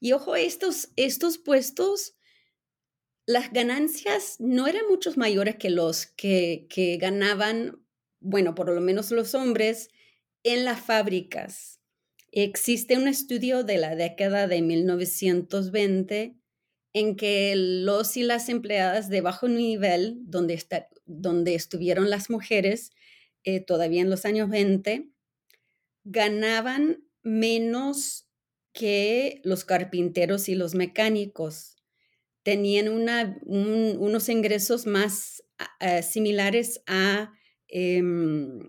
Y 0.00 0.12
ojo, 0.12 0.34
estos, 0.36 0.90
estos 0.96 1.38
puestos, 1.38 2.16
las 3.26 3.52
ganancias 3.52 4.36
no 4.38 4.66
eran 4.66 4.88
muchos 4.88 5.16
mayores 5.16 5.56
que 5.56 5.70
los 5.70 6.06
que, 6.06 6.66
que 6.70 6.96
ganaban, 6.96 7.80
bueno, 8.20 8.54
por 8.54 8.70
lo 8.72 8.80
menos 8.80 9.10
los 9.10 9.34
hombres, 9.34 9.90
en 10.42 10.64
las 10.64 10.80
fábricas. 10.80 11.75
Existe 12.38 12.98
un 12.98 13.08
estudio 13.08 13.64
de 13.64 13.78
la 13.78 13.96
década 13.96 14.46
de 14.46 14.60
1920 14.60 16.36
en 16.92 17.16
que 17.16 17.54
los 17.56 18.14
y 18.18 18.24
las 18.24 18.50
empleadas 18.50 19.08
de 19.08 19.22
bajo 19.22 19.48
nivel, 19.48 20.18
donde, 20.20 21.54
estuvieron 21.54 22.10
las 22.10 22.28
mujeres 22.28 22.90
eh, 23.44 23.60
todavía 23.60 24.02
en 24.02 24.10
los 24.10 24.26
años 24.26 24.50
20, 24.50 25.08
ganaban 26.04 27.08
menos 27.22 28.28
que 28.74 29.40
los 29.42 29.64
carpinteros 29.64 30.50
y 30.50 30.56
los 30.56 30.74
mecánicos. 30.74 31.76
Tenían 32.42 32.88
unos 32.88 34.28
ingresos 34.28 34.84
más 34.86 35.42
similares 36.02 36.82
a 36.86 37.32
em, 37.68 38.60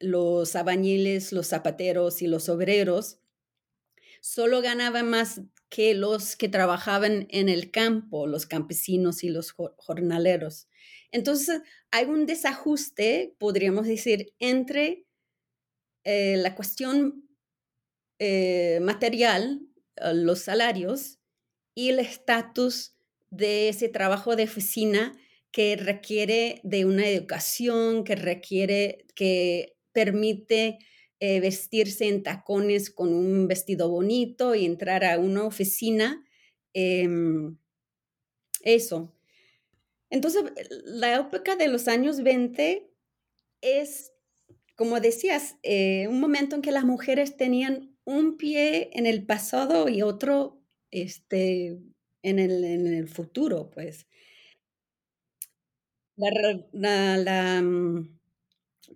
los 0.00 0.56
abañiles, 0.56 1.32
los 1.32 1.48
zapateros 1.48 2.22
y 2.22 2.26
los 2.26 2.48
obreros 2.48 3.20
solo 4.20 4.60
ganaban 4.62 5.08
más 5.08 5.40
que 5.68 5.94
los 5.94 6.36
que 6.36 6.48
trabajaban 6.48 7.26
en 7.30 7.48
el 7.48 7.70
campo, 7.70 8.26
los 8.26 8.46
campesinos 8.46 9.22
y 9.22 9.28
los 9.28 9.52
jornaleros. 9.76 10.68
Entonces, 11.10 11.60
hay 11.90 12.06
un 12.06 12.26
desajuste, 12.26 13.34
podríamos 13.38 13.86
decir, 13.86 14.34
entre 14.38 15.06
eh, 16.04 16.36
la 16.38 16.54
cuestión 16.54 17.28
eh, 18.18 18.78
material, 18.82 19.60
eh, 19.96 20.14
los 20.14 20.40
salarios, 20.40 21.18
y 21.74 21.90
el 21.90 22.00
estatus 22.00 22.96
de 23.30 23.68
ese 23.68 23.88
trabajo 23.88 24.36
de 24.36 24.44
oficina 24.44 25.16
que 25.52 25.76
requiere 25.76 26.60
de 26.64 26.84
una 26.84 27.06
educación, 27.06 28.04
que 28.04 28.16
requiere 28.16 29.06
que 29.14 29.77
permite 29.98 30.78
eh, 31.18 31.40
vestirse 31.40 32.06
en 32.06 32.22
tacones 32.22 32.88
con 32.88 33.12
un 33.12 33.48
vestido 33.48 33.88
bonito 33.88 34.54
y 34.54 34.64
entrar 34.64 35.04
a 35.04 35.18
una 35.18 35.44
oficina. 35.44 36.24
Em, 36.72 37.58
eso. 38.62 39.12
Entonces, 40.08 40.44
la 40.84 41.16
época 41.16 41.56
de 41.56 41.66
los 41.66 41.88
años 41.88 42.22
20 42.22 42.88
es, 43.60 44.12
como 44.76 45.00
decías, 45.00 45.56
eh, 45.64 46.06
un 46.08 46.20
momento 46.20 46.54
en 46.54 46.62
que 46.62 46.70
las 46.70 46.84
mujeres 46.84 47.36
tenían 47.36 47.96
un 48.04 48.36
pie 48.36 48.90
en 48.92 49.06
el 49.06 49.26
pasado 49.26 49.88
y 49.88 50.02
otro 50.02 50.62
este, 50.92 51.80
en, 52.22 52.38
el, 52.38 53.08
futuro, 53.08 53.70
pues. 53.70 54.06
la, 56.72 57.60
mm, 57.62 58.17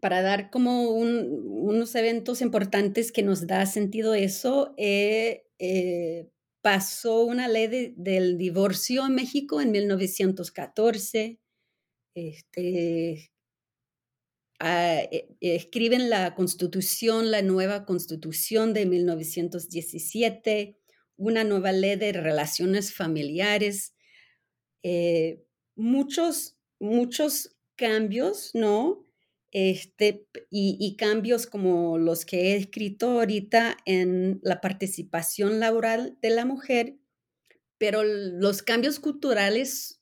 para 0.01 0.23
dar 0.23 0.51
como 0.51 0.91
unos 0.91 1.95
eventos 1.95 2.41
importantes 2.41 3.13
que 3.13 3.23
nos 3.23 3.47
da 3.47 3.67
sentido 3.67 4.15
eso, 4.15 4.75
eh, 4.77 5.47
eh, 5.59 6.29
pasó 6.61 7.25
una 7.25 7.49
ley 7.49 7.95
del 7.97 8.39
divorcio 8.39 9.07
en 9.07 9.15
México 9.15 9.61
en 9.61 9.71
1914. 9.71 11.41
Este, 12.15 13.33
ah, 14.61 15.01
escriben 15.41 16.11
la 16.11 16.35
constitución, 16.35 17.31
la 17.31 17.43
nueva 17.43 17.85
constitución 17.85 18.75
de 18.75 18.87
1917, 18.87 20.79
una 21.17 21.45
nueva 21.45 21.73
ley 21.73 21.97
de 21.97 22.13
relaciones 22.13 22.93
familiares, 22.95 23.95
muchos, 25.77 26.57
muchos 26.81 27.57
cambios, 27.77 28.51
¿no? 28.55 29.02
Este, 29.53 30.27
y, 30.51 30.97
cambios 30.97 31.47
como 31.47 31.99
los 31.99 32.25
que 32.25 32.53
he 32.53 32.57
escrito 32.57 33.21
ahorita 33.21 33.77
en 33.85 34.41
la 34.43 34.63
participación 34.63 35.61
laboral 35.61 36.17
de 36.23 36.31
la 36.31 36.47
mujer, 36.47 36.97
pero 37.77 38.03
los 38.03 38.63
cambios 38.63 38.99
culturales 38.99 40.01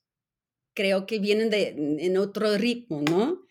creo 0.73 1.05
que 1.05 1.19
vienen 1.19 1.49
de, 1.49 1.75
en 1.99 2.17
otro 2.17 2.57
ritmo, 2.57 3.01
¿no? 3.01 3.41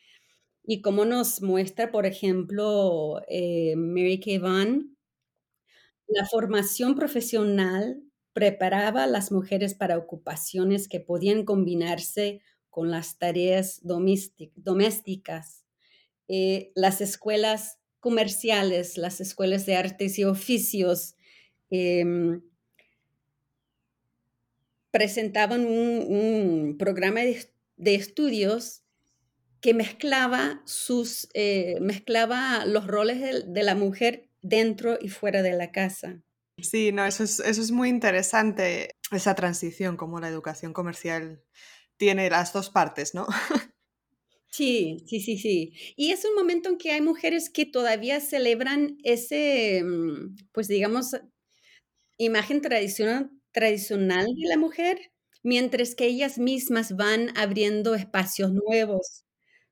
Y 0.65 0.81
como 0.81 1.05
nos 1.05 1.43
muestra, 1.43 1.93
por 1.93 2.07
ejemplo, 2.07 3.21
eh, 3.29 3.77
Mary 3.77 4.21
Kay 4.21 4.39
Van, 4.39 4.97
la 6.07 6.25
formación 6.27 6.95
profesional 6.95 8.03
preparaba 8.33 9.05
a 9.05 9.07
las 9.07 9.33
mujeres 9.33 9.75
para 9.75 9.99
ocupaciones 9.99 10.89
que 10.89 11.01
podían 11.01 11.45
combinarse 11.45 12.41
con 12.71 12.91
las 12.91 13.19
tareas 13.19 13.81
domésticas 13.83 15.61
eh, 16.33 16.71
las 16.77 17.01
escuelas 17.01 17.81
comerciales, 17.99 18.97
las 18.97 19.21
escuelas 19.21 19.67
de 19.67 19.75
artes 19.75 20.17
y 20.17 20.23
oficios, 20.23 21.17
em, 21.71 22.41
presentaban 24.93 25.67
un, 25.67 26.77
programa 26.79 27.23
de, 27.23 27.95
estudios 27.97 28.85
que 29.61 29.75
mezclaba, 29.75 30.63
sus, 30.67 31.29
eh, 31.35 31.79
mezclaba 31.81 32.65
los 32.65 32.87
roles 32.87 33.45
de, 33.53 33.63
la 33.65 33.75
mujer 33.75 34.29
dentro 34.41 34.99
y 35.01 35.09
fuera 35.09 35.43
de 35.43 35.57
la 35.57 35.73
casa. 35.73 36.23
Sí, 36.59 36.93
no, 36.93 37.05
eso 37.07 37.25
es, 37.25 37.41
eso 37.41 37.61
es 37.61 37.73
muy 37.73 37.89
interesante, 37.89 38.95
esa 39.11 39.35
transición, 39.35 39.97
como 39.97 40.21
la 40.21 40.29
educación 40.29 40.73
comercial 40.73 41.43
tiene 41.97 42.31
las 42.31 42.53
dos 42.53 42.71
partes, 42.71 43.15
¿no? 43.15 43.27
Sí, 44.53 45.05
sí, 45.07 45.21
sí, 45.21 45.39
sí. 45.39 45.73
Y 45.97 46.11
es 46.11 46.25
un 46.25 46.35
momento 46.35 46.69
en 46.71 46.77
que 46.79 46.91
hay 46.91 47.01
mujeres 47.01 47.51
que 47.51 47.67
todavía 47.67 48.19
celebran 48.21 48.99
ese, 49.05 49.83
mm, 49.85 50.35
pues 50.53 50.67
digamos, 50.67 51.13
imagen 52.19 52.61
tradicional, 52.63 53.31
de 53.55 54.49
la 54.49 54.59
mujer, 54.59 54.99
mientras 55.43 55.95
que 55.95 56.07
ellas 56.07 56.39
mismas 56.39 56.97
van 56.97 57.37
abriendo 57.39 57.95
espacios 57.95 58.53
nuevos, 58.53 59.25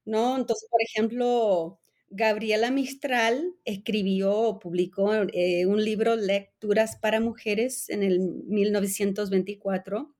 ¿no? 0.05 0.37
Entonces, 0.37 0.69
por 0.71 0.83
ejemplo, 0.83 1.81
Gabriela 2.11 2.71
Mistral 2.73 3.55
escribió 3.64 4.33
o 4.35 4.59
publicó 4.61 5.12
eh, 5.33 5.67
un 5.67 5.85
libro, 5.85 6.17
Lecturas 6.17 6.97
para 6.97 7.21
Mujeres, 7.21 7.88
en 7.91 8.03
el 8.05 8.21
1924, 8.47 10.14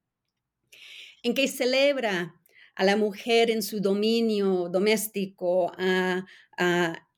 en 1.23 1.35
que 1.35 1.49
celebra 1.49 2.35
a 2.79 2.85
la 2.85 2.97
mujer 2.97 3.51
en 3.51 3.63
su 3.63 3.81
dominio 3.81 4.69
doméstico, 4.69 5.73
a, 5.77 6.25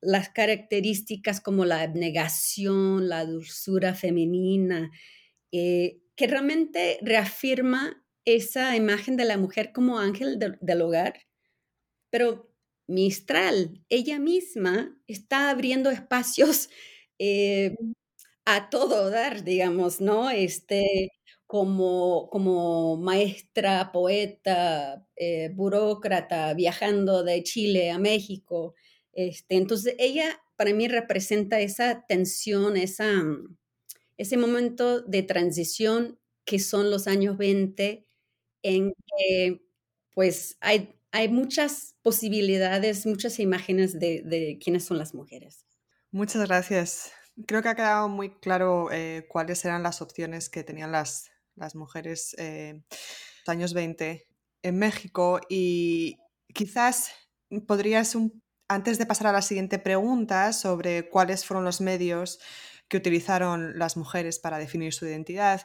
las 0.03 0.31
características 0.31 1.41
como 1.43 1.67
la 1.67 1.83
abnegación, 1.83 3.09
la 3.11 3.27
dulzura 3.27 3.95
femenina, 3.95 4.91
eh, 5.53 6.01
que 6.17 6.27
realmente 6.27 6.99
reafirma 7.03 8.03
esa 8.25 8.75
imagen 8.77 9.17
de 9.19 9.27
la 9.27 9.37
mujer 9.37 9.73
como 9.73 9.99
ángel 9.99 10.39
del 10.39 10.83
hogar. 10.83 11.21
Pero 12.11 12.51
Mistral, 12.87 13.85
ella 13.91 14.19
misma 14.19 14.99
está 15.07 15.51
abriendo 15.51 15.91
espacios 15.91 16.71
eh, 17.19 17.77
a 18.47 18.71
todo 18.71 19.11
dar, 19.11 19.45
digamos, 19.45 20.01
¿no? 20.01 20.31
Este, 20.31 21.11
como, 21.51 22.31
como 22.31 22.97
maestra, 22.97 23.91
poeta, 23.91 25.05
eh, 25.17 25.51
burócrata, 25.53 26.55
viajando 26.55 27.25
de 27.25 27.43
Chile 27.43 27.91
a 27.91 27.99
México. 27.99 28.77
Este, 29.13 29.57
entonces, 29.57 29.97
ella 29.99 30.41
para 30.55 30.73
mí 30.73 30.87
representa 30.87 31.59
esa 31.59 32.07
tensión, 32.07 32.77
esa, 32.77 33.13
mm, 33.25 33.57
ese 34.17 34.37
momento 34.37 35.01
de 35.01 35.25
transición 35.25 36.21
que 36.45 36.61
son 36.61 36.89
los 36.89 37.09
años 37.09 37.37
20, 37.37 38.07
en 38.63 38.93
que 38.93 39.61
pues 40.15 40.57
hay, 40.61 40.95
hay 41.11 41.29
muchas 41.31 41.97
posibilidades, 42.03 43.07
muchas 43.07 43.41
imágenes 43.41 43.99
de, 43.99 44.23
de 44.25 44.57
quiénes 44.63 44.85
son 44.85 44.99
las 44.99 45.15
mujeres. 45.15 45.67
Muchas 46.13 46.47
gracias. 46.47 47.11
Creo 47.45 47.61
que 47.61 47.71
ha 47.71 47.75
quedado 47.75 48.09
muy 48.09 48.39
claro 48.39 48.93
eh, 48.93 49.27
cuáles 49.29 49.65
eran 49.65 49.83
las 49.83 50.01
opciones 50.01 50.49
que 50.49 50.63
tenían 50.63 50.93
las, 50.93 51.33
las 51.57 51.75
mujeres 51.75 52.35
eh, 52.39 52.83
años 53.47 53.75
20 53.75 54.27
en 54.63 54.79
México 54.79 55.41
y 55.49 56.19
quizás 56.53 57.11
podrías, 57.67 58.17
antes 58.69 58.99
de 58.99 59.07
pasar 59.07 59.29
a 59.29 59.33
la 59.33 59.43
siguiente 59.43 59.79
pregunta 59.79 60.53
sobre 60.53 61.09
cuáles 61.09 61.45
fueron 61.45 61.65
los 61.65 61.81
medios 61.81 62.39
que 62.89 62.97
utilizaron 62.97 63.79
las 63.79 63.97
mujeres 63.97 64.39
para 64.39 64.59
definir 64.59 64.93
su 64.93 65.07
identidad, 65.07 65.63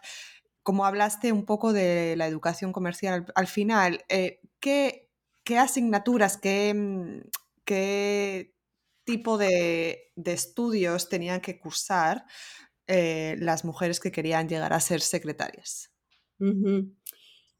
como 0.63 0.85
hablaste 0.85 1.31
un 1.31 1.45
poco 1.45 1.73
de 1.73 2.15
la 2.17 2.27
educación 2.27 2.71
comercial 2.71 3.25
al, 3.35 3.47
final, 3.47 4.03
eh, 4.09 4.41
¿qué, 4.59 5.09
asignaturas, 5.57 6.37
qué, 6.37 7.23
qué 7.65 8.55
tipo 9.05 9.37
de, 9.37 10.11
estudios 10.15 11.07
tenían 11.09 11.41
que 11.41 11.59
cursar 11.59 12.25
eh, 12.87 13.35
las 13.39 13.65
mujeres 13.65 13.99
que 13.99 14.11
querían 14.11 14.47
llegar 14.47 14.73
a 14.73 14.79
ser 14.79 15.01
secretarias. 15.01 15.91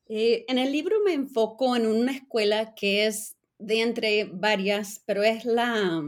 Eh, 0.07 0.45
en 0.47 0.57
el 0.57 0.71
libro 0.71 0.97
me 1.03 1.13
enfoco 1.13 1.75
en 1.75 1.88
una 1.88 2.11
escuela 2.11 2.75
que 2.75 3.07
es 3.07 3.35
de 3.57 3.81
entre 3.81 4.25
varias, 4.25 5.01
pero 5.05 5.23
es 5.23 5.45
la, 5.45 6.03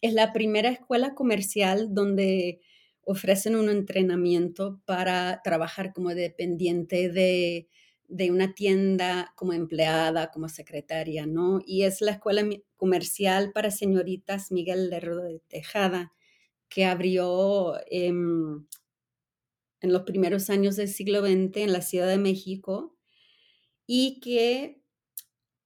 es 0.00 0.14
la 0.14 0.32
primera 0.32 0.70
escuela 0.70 1.14
comercial 1.14 1.94
donde 1.94 2.60
ofrecen 3.02 3.54
un 3.54 3.70
entrenamiento 3.70 4.80
para 4.84 5.40
trabajar 5.44 5.92
como 5.92 6.08
dependiente 6.14 7.08
de, 7.08 7.68
de 8.08 8.30
una 8.32 8.52
tienda, 8.54 9.32
como 9.36 9.52
empleada, 9.52 10.32
como 10.32 10.48
secretaria, 10.48 11.26
¿no? 11.26 11.60
Y 11.64 11.84
es 11.84 12.00
la 12.00 12.12
escuela 12.12 12.42
comercial 12.76 13.52
para 13.52 13.70
señoritas 13.70 14.50
Miguel 14.50 14.90
Lerdo 14.90 15.22
de 15.22 15.40
Tejada 15.46 16.12
que 16.76 16.84
abrió 16.84 17.80
em, 17.90 18.66
en 19.80 19.92
los 19.94 20.02
primeros 20.02 20.50
años 20.50 20.76
del 20.76 20.88
siglo 20.88 21.22
XX 21.22 21.56
en 21.56 21.72
la 21.72 21.80
Ciudad 21.80 22.06
de 22.06 22.18
México 22.18 22.94
y 23.86 24.20
que 24.20 24.82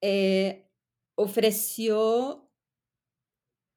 eh, 0.03 0.68
ofreció 1.16 2.49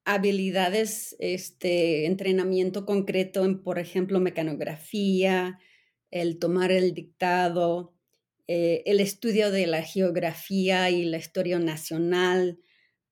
habilidades, 0.06 1.16
este, 1.18 2.06
entrenamiento 2.06 2.86
concreto 2.86 3.46
en, 3.46 3.64
por 3.64 3.80
ejemplo, 3.80 4.20
mecanografía, 4.20 5.58
el 6.12 6.38
tomar 6.38 6.72
el 6.72 6.94
dictado, 6.94 7.96
eh, 8.46 8.84
el 8.86 9.00
estudio 9.00 9.50
de 9.50 9.66
la 9.66 9.82
geografía 9.82 10.92
y 10.92 11.06
la 11.06 11.18
historia 11.18 11.58
nacional, 11.58 12.60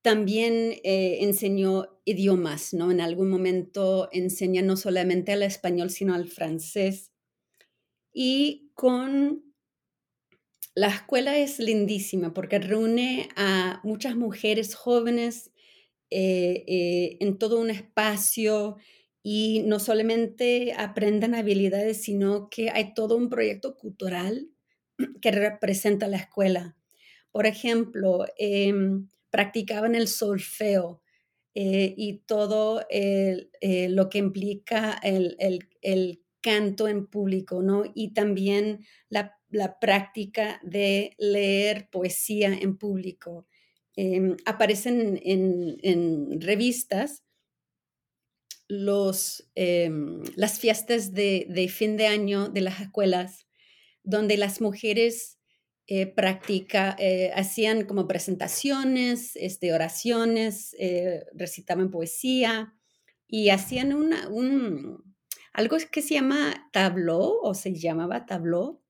también 0.02 0.74
eh, 0.84 1.20
enseñó 1.22 2.00
idiomas, 2.06 2.74
¿no? 2.74 2.92
En 2.92 3.02
algún 3.02 3.30
momento 3.30 4.10
enseña 4.12 4.62
no 4.62 4.78
solamente 4.78 5.34
el 5.34 5.44
español, 5.44 5.90
sino 5.90 6.14
al 6.14 6.28
francés. 6.28 7.12
Y 8.14 8.72
con 8.74 9.44
la 10.76 10.88
escuela 10.88 11.38
es 11.38 11.60
lindísima 11.60 12.34
porque 12.34 12.60
reúne 12.60 13.30
a 13.36 13.82
muchas 13.84 14.16
mujeres 14.16 14.76
jóvenes 14.76 15.52
eh, 16.10 16.64
eh, 16.68 17.18
en 17.20 17.38
todo 17.38 17.60
un 17.60 17.70
espacio 17.70 18.78
y 19.24 19.64
no 19.66 19.80
solamente 19.80 20.74
aprenden 20.78 21.36
habilidades, 21.36 22.02
sino 22.04 22.50
que 22.50 22.70
hay 22.70 22.94
todo 22.94 23.16
un 23.18 23.30
proyecto 23.30 23.76
cultural 23.78 24.50
que 25.22 25.32
representa 25.32 26.08
la 26.08 26.18
escuela. 26.18 26.76
Por 27.32 27.46
ejemplo, 27.46 28.26
em, 28.38 29.10
practicaban 29.32 29.96
el 29.96 30.08
solfeo 30.08 31.02
eh, 31.54 31.94
y 31.98 32.20
todo 32.20 32.86
eh, 32.90 33.50
lo 33.90 34.10
que 34.10 34.20
implica 34.20 35.00
el, 35.04 35.68
canto 36.42 36.88
en 36.88 37.06
público, 37.06 37.62
¿no? 37.62 37.84
Y 37.94 38.14
también 38.14 38.86
la, 39.10 39.38
práctica 39.80 40.60
de 40.64 41.14
leer 41.20 41.90
poesía 41.92 42.48
en 42.54 42.78
público. 42.78 43.48
em, 43.98 44.38
aparecen 44.46 45.20
en, 45.24 46.42
revistas 46.42 47.24
los, 48.70 49.50
em, 49.56 50.24
las 50.36 50.60
fiestas 50.60 51.14
de, 51.14 51.68
fin 51.70 51.98
de 51.98 52.08
año 52.08 52.48
de 52.50 52.62
las 52.62 52.80
escuelas, 52.80 53.46
donde 54.04 54.38
las 54.38 54.62
mujeres 54.62 55.41
eh, 55.88 56.08
practica, 56.08 56.96
eh, 57.00 57.32
hacían 57.36 57.86
como 57.86 58.08
presentaciones, 58.08 59.36
este, 59.36 59.74
oraciones, 59.74 60.76
eh, 60.80 61.26
recitaban 61.34 61.92
poesía 61.92 62.74
y 63.28 63.50
hacían 63.50 63.94
una, 63.94 64.30
un, 64.30 65.16
algo 65.54 65.78
que 65.92 66.02
se 66.02 66.16
llama 66.16 66.70
tableau 66.72 67.40
o 67.42 67.54
se 67.54 67.74
llamaba 67.74 68.26
tableau, 68.26 68.82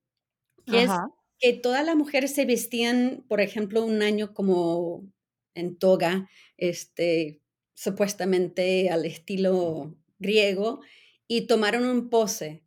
que 0.65 0.83
es 0.83 0.91
que 1.39 1.53
todas 1.53 1.85
las 1.85 1.95
mujeres 1.95 2.33
se 2.35 2.45
vestían, 2.45 3.25
por 3.27 3.41
ejemplo, 3.41 3.83
un 3.83 4.03
año 4.03 4.33
como 4.33 5.11
en 5.55 5.77
toga, 5.77 6.29
este, 6.57 7.41
supuestamente 7.73 8.91
al 8.91 9.05
estilo 9.05 9.95
griego, 10.19 10.81
y 11.27 11.47
tomaron 11.47 11.85
un 11.85 12.09
pose. 12.09 12.63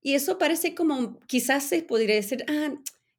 Y 0.00 0.14
eso 0.14 0.38
parece 0.38 0.74
como, 0.74 1.20
quizás 1.26 1.64
se 1.64 1.82
podría 1.82 2.14
decir, 2.14 2.44
ah, 2.48 2.74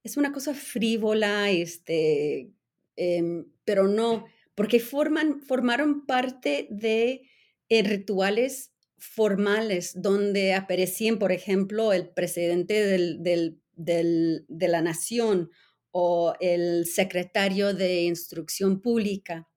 es 0.08 0.16
una 0.16 0.32
cosa 0.32 0.54
frívola, 0.54 1.52
este, 1.52 2.50
em, 2.96 3.46
pero 3.66 3.88
no, 3.88 4.26
porque 4.56 4.80
forman, 4.80 5.42
formaron 5.42 6.06
parte 6.06 6.68
de 6.72 7.24
eh, 7.70 7.84
rituales 7.84 8.72
formales 8.98 10.02
donde 10.02 10.54
aparecían, 10.54 11.20
por 11.20 11.32
ejemplo, 11.34 11.92
el 11.92 12.10
presidente 12.10 12.86
de 12.86 14.68
la 14.68 14.82
nación 14.82 15.52
o 15.92 16.34
el 16.40 16.86
secretario 16.86 17.74
de 17.74 18.04
instrucción 18.04 18.82
pública. 18.82 19.48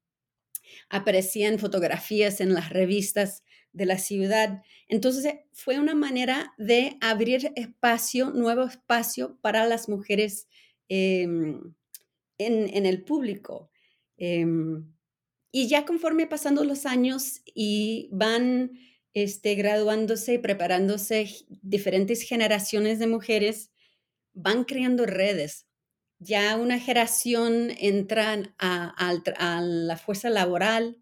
Aparecían 0.88 1.60
fotografías 1.60 2.40
en 2.40 2.54
las 2.54 2.70
revistas 2.70 3.44
de 3.72 3.86
la 3.86 3.98
ciudad. 3.98 4.62
Entonces 4.88 5.34
fue 5.52 5.78
una 5.78 5.94
manera 5.94 6.52
de 6.58 6.96
abrir 7.00 7.52
espacio, 7.56 8.30
nuevo 8.30 8.64
espacio 8.64 9.38
para 9.40 9.66
las 9.66 9.88
mujeres 9.88 10.48
em, 10.88 11.74
en, 12.38 12.86
el 12.86 13.04
público. 13.04 13.70
Em, 14.16 14.92
y 15.52 15.68
ya 15.68 15.84
conforme 15.84 16.26
pasando 16.26 16.64
los 16.64 16.86
años 16.86 17.42
y 17.54 18.08
van 18.12 18.72
este, 19.14 19.54
graduándose 19.54 20.34
y 20.34 20.38
preparándose 20.38 21.28
diferentes 21.62 22.22
generaciones 22.22 22.98
de 22.98 23.06
mujeres, 23.06 23.70
van 24.32 24.64
creando 24.64 25.06
redes. 25.06 25.66
Ya 26.18 26.56
una 26.56 26.78
generación 26.78 27.70
entra 27.78 28.54
a 28.58 29.60
la 29.62 29.96
fuerza 29.96 30.28
laboral, 30.30 30.99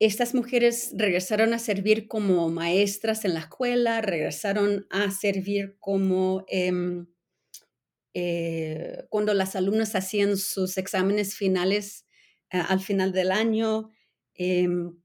estas 0.00 0.34
mujeres 0.34 0.92
regresaron 0.94 1.54
a 1.54 1.58
servir 1.58 2.06
como 2.06 2.48
maestras 2.50 3.24
en 3.24 3.34
la 3.34 3.40
escuela, 3.40 4.00
regresaron 4.00 4.86
a 4.90 5.10
servir 5.10 5.76
como 5.80 6.44
em, 6.48 7.06
eh, 8.14 9.04
cuando 9.10 9.34
las 9.34 9.56
alumnas 9.56 9.94
hacían 9.94 10.36
sus 10.36 10.78
exámenes 10.78 11.34
finales 11.34 12.06
eh, 12.50 12.58
al 12.58 12.80
final 12.80 13.12
del 13.12 13.32
año. 13.32 13.90
Em, 14.34 14.96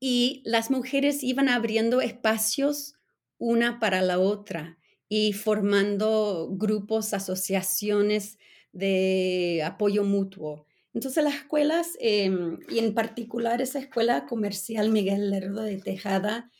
y 0.00 0.42
las 0.44 0.70
mujeres 0.70 1.22
iban 1.22 1.48
abriendo 1.48 2.00
espacios 2.00 2.94
una 3.38 3.80
para 3.80 4.02
la 4.02 4.18
otra 4.18 4.78
y 5.08 5.32
formando 5.34 6.48
grupos, 6.50 7.12
asociaciones 7.14 8.38
de 8.72 9.62
apoyo 9.64 10.04
mutuo. 10.04 10.66
Entonces 10.96 11.22
las 11.22 11.34
escuelas, 11.34 11.98
em, 12.00 12.58
y 12.70 12.78
en 12.78 12.94
particular 12.94 13.60
esa 13.60 13.78
escuela 13.78 14.24
comercial 14.24 14.88
Miguel 14.90 15.28
Lerdo 15.28 15.60
de 15.60 15.76
Tejada, 15.76 16.50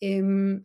em, 0.00 0.64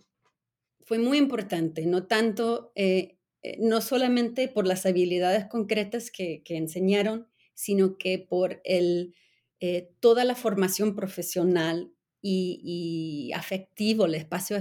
fue 0.83 0.99
muy 0.99 1.17
importante, 1.17 1.85
no 1.85 2.07
tanto, 2.07 2.73
eh, 2.75 3.17
eh, 3.41 3.55
no 3.61 3.79
solamente 3.79 4.49
por 4.49 4.67
las 4.67 4.85
habilidades 4.85 5.45
concretas 5.45 6.11
que, 6.11 6.43
enseñaron, 6.49 7.29
sino 7.53 7.97
que 7.97 8.19
por 8.19 8.59
el, 8.65 9.15
eh, 9.61 9.93
toda 10.01 10.25
la 10.25 10.35
formación 10.35 10.93
profesional 10.93 11.93
y, 12.21 12.59
y, 12.65 13.31
afectivo, 13.31 14.07
el 14.07 14.15
espacio 14.15 14.57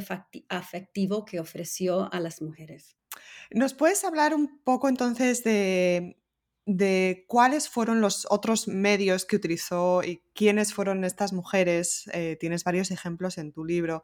afectivo 0.49 1.25
que 1.25 1.41
ofreció 1.41 2.09
a 2.13 2.21
las 2.21 2.41
mujeres. 2.41 2.97
¿Nos 3.51 3.75
puedes 3.75 4.05
hablar 4.05 4.33
un 4.33 4.61
poco 4.63 4.89
entonces 4.89 5.43
de 5.43 6.19
de 6.67 7.27
cuáles 7.29 7.69
fueron 7.69 8.01
los 8.01 8.27
otros 8.31 8.69
medios 8.69 9.27
que 9.27 9.37
utilizó 9.37 10.03
y 10.03 10.23
quiénes 10.35 10.73
fueron 10.73 11.05
estas 11.05 11.35
mujeres, 11.35 12.09
eh, 12.13 12.37
tienes 12.41 12.65
varios 12.65 12.91
ejemplos 12.91 13.37
en 13.37 13.53
tu 13.53 13.65
libro, 13.65 14.03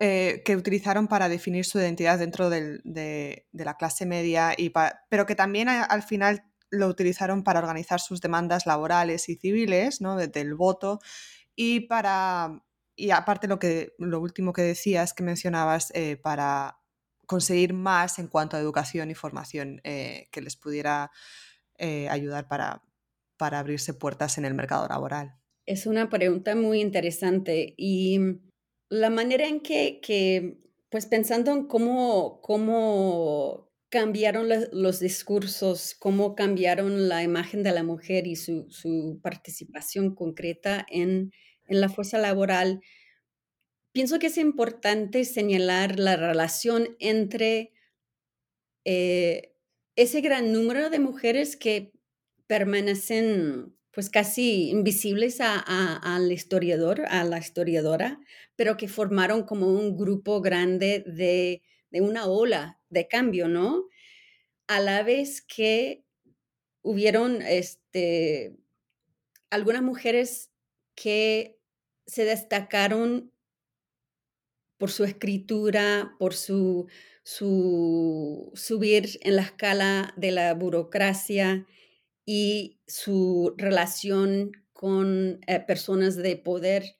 eh, 0.00 0.42
que 0.44 0.56
utilizaron 0.56 1.06
para 1.06 1.28
definir 1.28 1.64
su 1.64 1.78
identidad 1.78 2.18
dentro 2.18 2.50
de, 2.50 3.46
la 3.52 3.76
clase 3.76 4.06
media, 4.06 4.54
y 4.56 4.72
pero 5.08 5.24
que 5.24 5.36
también 5.36 5.68
al 5.68 6.02
final 6.02 6.42
lo 6.70 6.88
utilizaron 6.88 7.44
para 7.44 7.60
organizar 7.60 8.00
sus 8.00 8.20
demandas 8.20 8.66
laborales 8.66 9.28
y 9.28 9.36
civiles, 9.36 10.00
¿no? 10.00 10.16
del 10.16 10.54
voto, 10.54 10.98
y 11.54 11.80
para, 11.80 12.60
y 12.96 13.12
aparte 13.12 13.46
lo, 13.46 13.60
que, 13.60 13.94
lo 13.98 14.20
último 14.20 14.52
que 14.52 14.62
decías, 14.62 15.14
que 15.14 15.22
mencionabas, 15.22 15.92
eh, 15.94 16.16
para 16.16 16.80
conseguir 17.26 17.72
más 17.72 18.18
en 18.18 18.26
cuanto 18.26 18.56
a 18.56 18.60
educación 18.60 19.12
y 19.12 19.14
formación 19.14 19.80
que 19.84 20.40
les 20.42 20.56
pudiera 20.56 21.12
eh, 21.80 22.08
ayudar 22.08 22.46
para, 22.46 22.84
para 23.36 23.58
abrirse 23.58 23.94
puertas 23.94 24.38
en 24.38 24.44
el 24.44 24.54
mercado 24.54 24.86
laboral? 24.86 25.34
Es 25.66 25.86
una 25.86 26.10
pregunta 26.10 26.54
muy 26.54 26.80
interesante 26.80 27.74
y 27.76 28.18
la 28.90 29.08
manera 29.08 29.46
en 29.46 29.60
que, 29.60 30.58
pues 30.90 31.06
pensando 31.06 31.52
en 31.52 31.66
cómo, 31.66 32.40
cómo 32.42 33.70
cambiaron 33.88 34.48
los 34.72 35.00
discursos, 35.00 35.94
cómo 35.98 36.34
cambiaron 36.34 37.08
la 37.08 37.22
imagen 37.22 37.62
de 37.62 37.72
la 37.72 37.82
mujer 37.82 38.26
y 38.26 38.36
su, 38.36 39.20
participación 39.22 40.14
concreta 40.14 40.86
en, 40.88 41.32
la 41.66 41.88
fuerza 41.88 42.18
laboral, 42.18 42.80
pienso 43.92 44.18
que 44.18 44.26
es 44.26 44.38
importante 44.38 45.24
señalar 45.24 46.00
la 46.00 46.16
relación 46.16 46.96
entre 46.98 47.72
eh, 48.84 49.49
ese 50.02 50.22
gran 50.22 50.50
número 50.50 50.88
de 50.88 50.98
mujeres 50.98 51.56
que 51.56 51.92
permanecen 52.46 53.76
pues 53.90 54.08
casi 54.08 54.70
invisibles 54.70 55.40
al 55.40 56.32
historiador, 56.32 57.04
a 57.08 57.22
la 57.24 57.38
historiadora, 57.38 58.18
pero 58.56 58.78
que 58.78 58.88
formaron 58.88 59.42
como 59.42 59.66
un 59.66 59.98
grupo 59.98 60.40
grande 60.40 61.04
de, 61.06 61.62
una 61.92 62.24
ola 62.26 62.80
de 62.88 63.08
cambio, 63.08 63.46
¿no? 63.48 63.88
A 64.68 64.80
la 64.80 65.02
vez 65.02 65.42
que 65.42 66.02
hubieron 66.80 67.42
este, 67.42 68.56
algunas 69.50 69.82
mujeres 69.82 70.50
que 70.94 71.58
se 72.06 72.24
destacaron 72.24 73.32
por 74.80 74.90
su 74.90 75.04
escritura, 75.04 76.16
por 76.18 76.34
su 76.34 76.88
su 77.22 78.50
subir 78.54 79.20
en 79.22 79.36
la 79.36 79.42
escala 79.42 80.14
de 80.16 80.32
la 80.32 80.54
burocracia 80.54 81.66
y 82.24 82.80
su 82.86 83.54
relación 83.56 84.52
con 84.72 85.38
eh, 85.46 85.60
personas 85.60 86.16
de 86.16 86.36
poder. 86.36 86.96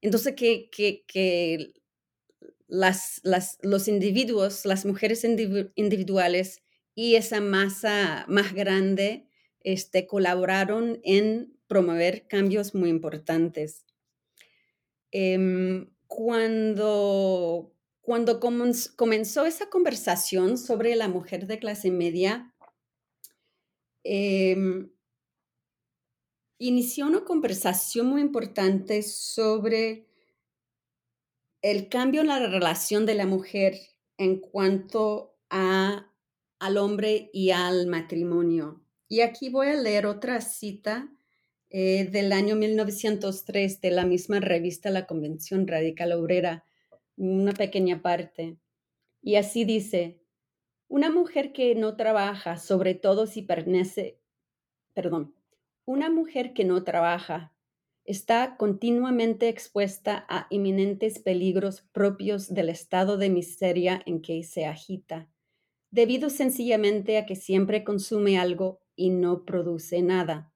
Entonces, 0.00 0.34
que, 0.34 1.72
los 2.68 3.88
individuos, 3.88 4.66
las 4.66 4.84
mujeres 4.84 5.24
individuales 5.24 6.62
y 6.94 7.14
esa 7.14 7.40
masa 7.40 8.26
más 8.28 8.52
grande 8.52 9.28
este, 9.60 10.06
colaboraron 10.06 11.00
en 11.04 11.56
promover 11.66 12.26
cambios 12.26 12.74
muy 12.74 12.90
importantes. 12.90 13.86
Em, 15.12 15.88
cuando 16.14 17.72
cuando 18.02 18.40
comenzó 18.40 19.46
esa 19.46 19.70
conversación 19.70 20.58
sobre 20.58 20.96
la 20.96 21.06
mujer 21.06 21.46
de 21.46 21.60
clase 21.60 21.90
media, 21.92 22.52
em, 24.04 24.90
inició 26.58 27.06
una 27.06 27.24
conversación 27.24 28.08
muy 28.08 28.20
importante 28.20 29.02
sobre 29.02 30.08
el 31.62 31.88
cambio 31.88 32.22
en 32.22 32.26
la 32.26 32.40
relación 32.40 33.06
de 33.06 33.14
la 33.14 33.26
mujer 33.26 33.78
en 34.18 34.40
cuanto 34.40 35.36
a, 35.48 36.12
al 36.58 36.76
hombre 36.76 37.30
y 37.32 37.50
al 37.50 37.86
matrimonio. 37.86 38.84
Y 39.08 39.20
aquí 39.20 39.48
voy 39.48 39.68
a 39.68 39.74
leer 39.74 40.06
otra 40.06 40.40
cita 40.40 41.08
eh, 41.74 42.04
del 42.04 42.32
año 42.32 42.54
1903 42.54 43.80
de 43.80 43.90
la 43.90 44.04
misma 44.04 44.40
revista 44.40 44.90
La 44.90 45.06
Convención 45.06 45.66
Radical 45.66 46.12
Obrera 46.12 46.66
una 47.16 47.52
pequeña 47.52 48.02
parte. 48.02 48.58
Y 49.22 49.36
así 49.36 49.64
dice, 49.64 50.20
una 50.88 51.10
mujer 51.10 51.52
que 51.52 51.74
no 51.74 51.96
trabaja, 51.96 52.56
sobre 52.58 52.94
todo 52.94 53.26
si 53.26 53.42
pertenece, 53.42 54.20
perdón, 54.94 55.34
Una 55.84 56.10
mujer 56.10 56.52
que 56.52 56.64
no 56.64 56.84
trabaja 56.84 57.52
está 58.04 58.56
continuamente 58.56 59.48
expuesta 59.48 60.26
a 60.28 60.46
inminentes 60.50 61.18
peligros 61.18 61.82
propios 61.92 62.52
del 62.54 62.68
estado 62.68 63.16
de 63.16 63.30
miseria 63.30 64.02
en 64.06 64.20
que 64.20 64.44
se 64.44 64.66
agita, 64.66 65.28
debido 65.90 66.30
sencillamente 66.30 67.18
a 67.18 67.26
que 67.26 67.34
siempre 67.34 67.82
consume 67.82 68.38
algo 68.38 68.80
y 68.94 69.10
no 69.10 69.44
produce 69.44 70.02
nada. 70.02 70.51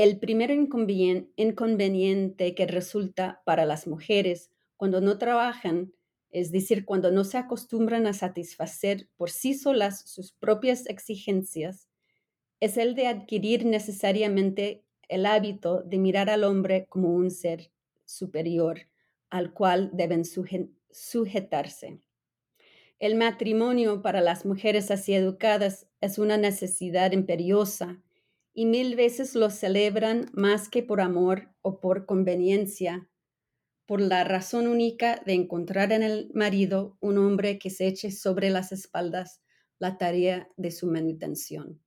El 0.00 0.18
primer 0.18 0.50
inconveniente 0.50 2.54
que 2.54 2.66
resulta 2.66 3.42
para 3.44 3.66
las 3.66 3.86
mujeres 3.86 4.50
cuando 4.78 5.02
no 5.02 5.18
trabajan, 5.18 5.92
es 6.30 6.50
decir, 6.50 6.86
cuando 6.86 7.10
no 7.10 7.22
se 7.22 7.36
acostumbran 7.36 8.06
a 8.06 8.14
satisfacer 8.14 9.10
por 9.18 9.28
sí 9.28 9.52
solas 9.52 10.00
sus 10.08 10.32
propias 10.32 10.86
exigencias, 10.86 11.90
es 12.60 12.78
el 12.78 12.94
de 12.94 13.08
adquirir 13.08 13.66
necesariamente 13.66 14.82
el 15.06 15.26
hábito 15.26 15.82
de 15.82 15.98
mirar 15.98 16.30
al 16.30 16.44
hombre 16.44 16.86
como 16.88 17.12
un 17.12 17.30
ser 17.30 17.70
superior 18.06 18.86
al 19.28 19.52
cual 19.52 19.90
deben 19.92 20.22
sujetarse. 20.90 22.00
El 23.00 23.16
matrimonio 23.16 24.00
para 24.00 24.22
las 24.22 24.46
mujeres 24.46 24.90
así 24.90 25.12
educadas 25.12 25.88
es 26.00 26.18
una 26.18 26.38
necesidad 26.38 27.12
imperiosa 27.12 28.00
y 28.52 28.66
mil 28.66 28.96
veces 28.96 29.34
lo 29.34 29.50
celebran 29.50 30.30
más 30.32 30.68
que 30.68 30.82
por 30.82 31.00
amor 31.00 31.54
o 31.62 31.80
por 31.80 32.06
conveniencia, 32.06 33.08
por 33.86 34.00
la 34.00 34.24
razón 34.24 34.66
única 34.66 35.22
de 35.26 35.34
encontrar 35.34 35.92
en 35.92 36.02
el 36.02 36.30
marido 36.34 36.96
un 37.00 37.18
hombre 37.18 37.58
que 37.58 37.70
se 37.70 37.86
eche 37.86 38.10
sobre 38.10 38.50
las 38.50 38.72
espaldas 38.72 39.40
la 39.78 39.98
tarea 39.98 40.48
de 40.56 40.70
su 40.70 40.86
manutención. 40.86 41.80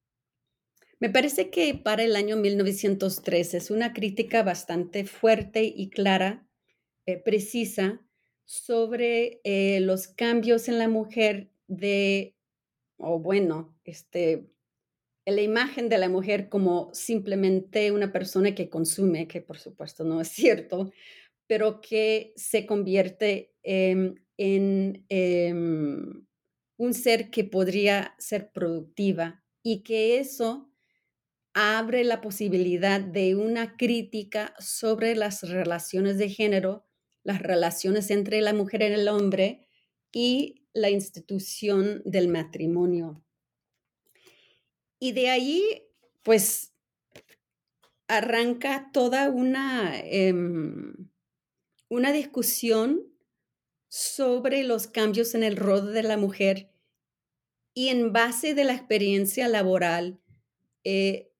Me 0.99 1.09
parece 1.09 1.49
que 1.49 1.75
para 1.75 2.03
el 2.03 2.15
año 2.15 2.37
1903 2.37 3.53
es 3.53 3.71
una 3.71 3.93
crítica 3.93 4.41
bastante 4.43 5.05
fuerte 5.05 5.63
y 5.63 5.89
clara, 5.89 6.47
eh, 7.05 7.17
precisa, 7.17 8.01
sobre 8.45 9.41
eh, 9.43 9.79
los 9.79 10.07
cambios 10.07 10.67
en 10.67 10.79
la 10.79 10.87
mujer 10.87 11.51
de, 11.67 12.35
o 12.97 13.19
bueno, 13.19 13.75
este, 13.83 14.49
la 15.25 15.41
imagen 15.41 15.89
de 15.89 15.97
la 15.97 16.09
mujer 16.09 16.49
como 16.49 16.89
simplemente 16.93 17.91
una 17.91 18.11
persona 18.11 18.53
que 18.55 18.69
consume, 18.69 19.27
que 19.27 19.41
por 19.41 19.57
supuesto 19.57 20.03
no 20.03 20.21
es 20.21 20.27
cierto, 20.29 20.91
pero 21.47 21.81
que 21.81 22.33
se 22.35 22.65
convierte 22.65 23.53
en 23.63 24.15
em, 24.37 26.25
un 26.77 26.93
ser 26.93 27.29
que 27.29 27.43
podría 27.43 28.15
ser 28.17 28.51
productiva 28.51 29.43
y 29.61 29.83
que 29.83 30.19
eso 30.19 30.69
abre 31.53 32.03
la 32.03 32.19
posibilidad 32.19 32.99
de 32.99 33.35
una 33.35 33.77
crítica 33.77 34.55
sobre 34.59 35.15
las 35.15 35.47
relaciones 35.47 36.17
de 36.17 36.29
género, 36.29 36.85
las 37.23 37.41
relaciones 37.41 38.09
entre 38.09 38.41
la 38.41 38.53
mujer 38.53 38.81
y 38.81 38.85
el 38.85 39.07
hombre 39.07 39.67
y 40.11 40.65
la 40.73 40.89
institución 40.89 42.01
del 42.05 42.27
matrimonio. 42.27 43.22
Y 45.03 45.11
de 45.11 45.29
ahí, 45.29 45.83
pues, 46.21 46.71
arranca 48.07 48.89
toda 48.93 49.29
una, 49.29 49.99
em, 49.99 51.09
una 51.89 52.13
discusión 52.13 53.03
sobre 53.89 54.63
los 54.63 54.87
cambios 54.87 55.35
en 55.35 55.43
el 55.43 55.57
rol 55.57 55.93
de 55.93 56.03
la 56.03 56.15
mujer 56.15 56.71
y 57.73 57.89
en 57.89 58.13
base 58.13 58.53
de 58.53 58.63
la 58.63 58.75
experiencia 58.75 59.49
laboral, 59.49 60.21
eh, 60.85 61.33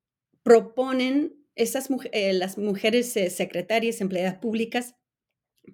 proponen, 0.44 1.34
esas, 1.56 1.88
eh, 2.12 2.34
las 2.34 2.58
mujeres 2.58 3.16
eh, 3.16 3.30
secretarias, 3.30 4.02
empleadas 4.02 4.40
públicas, 4.40 4.96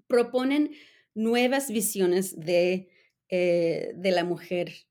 proponen 0.06 0.76
nuevas 1.16 1.72
visiones 1.72 2.40
de, 2.40 2.92
de 3.32 4.12
la 4.12 4.24
mujer. 4.26 4.89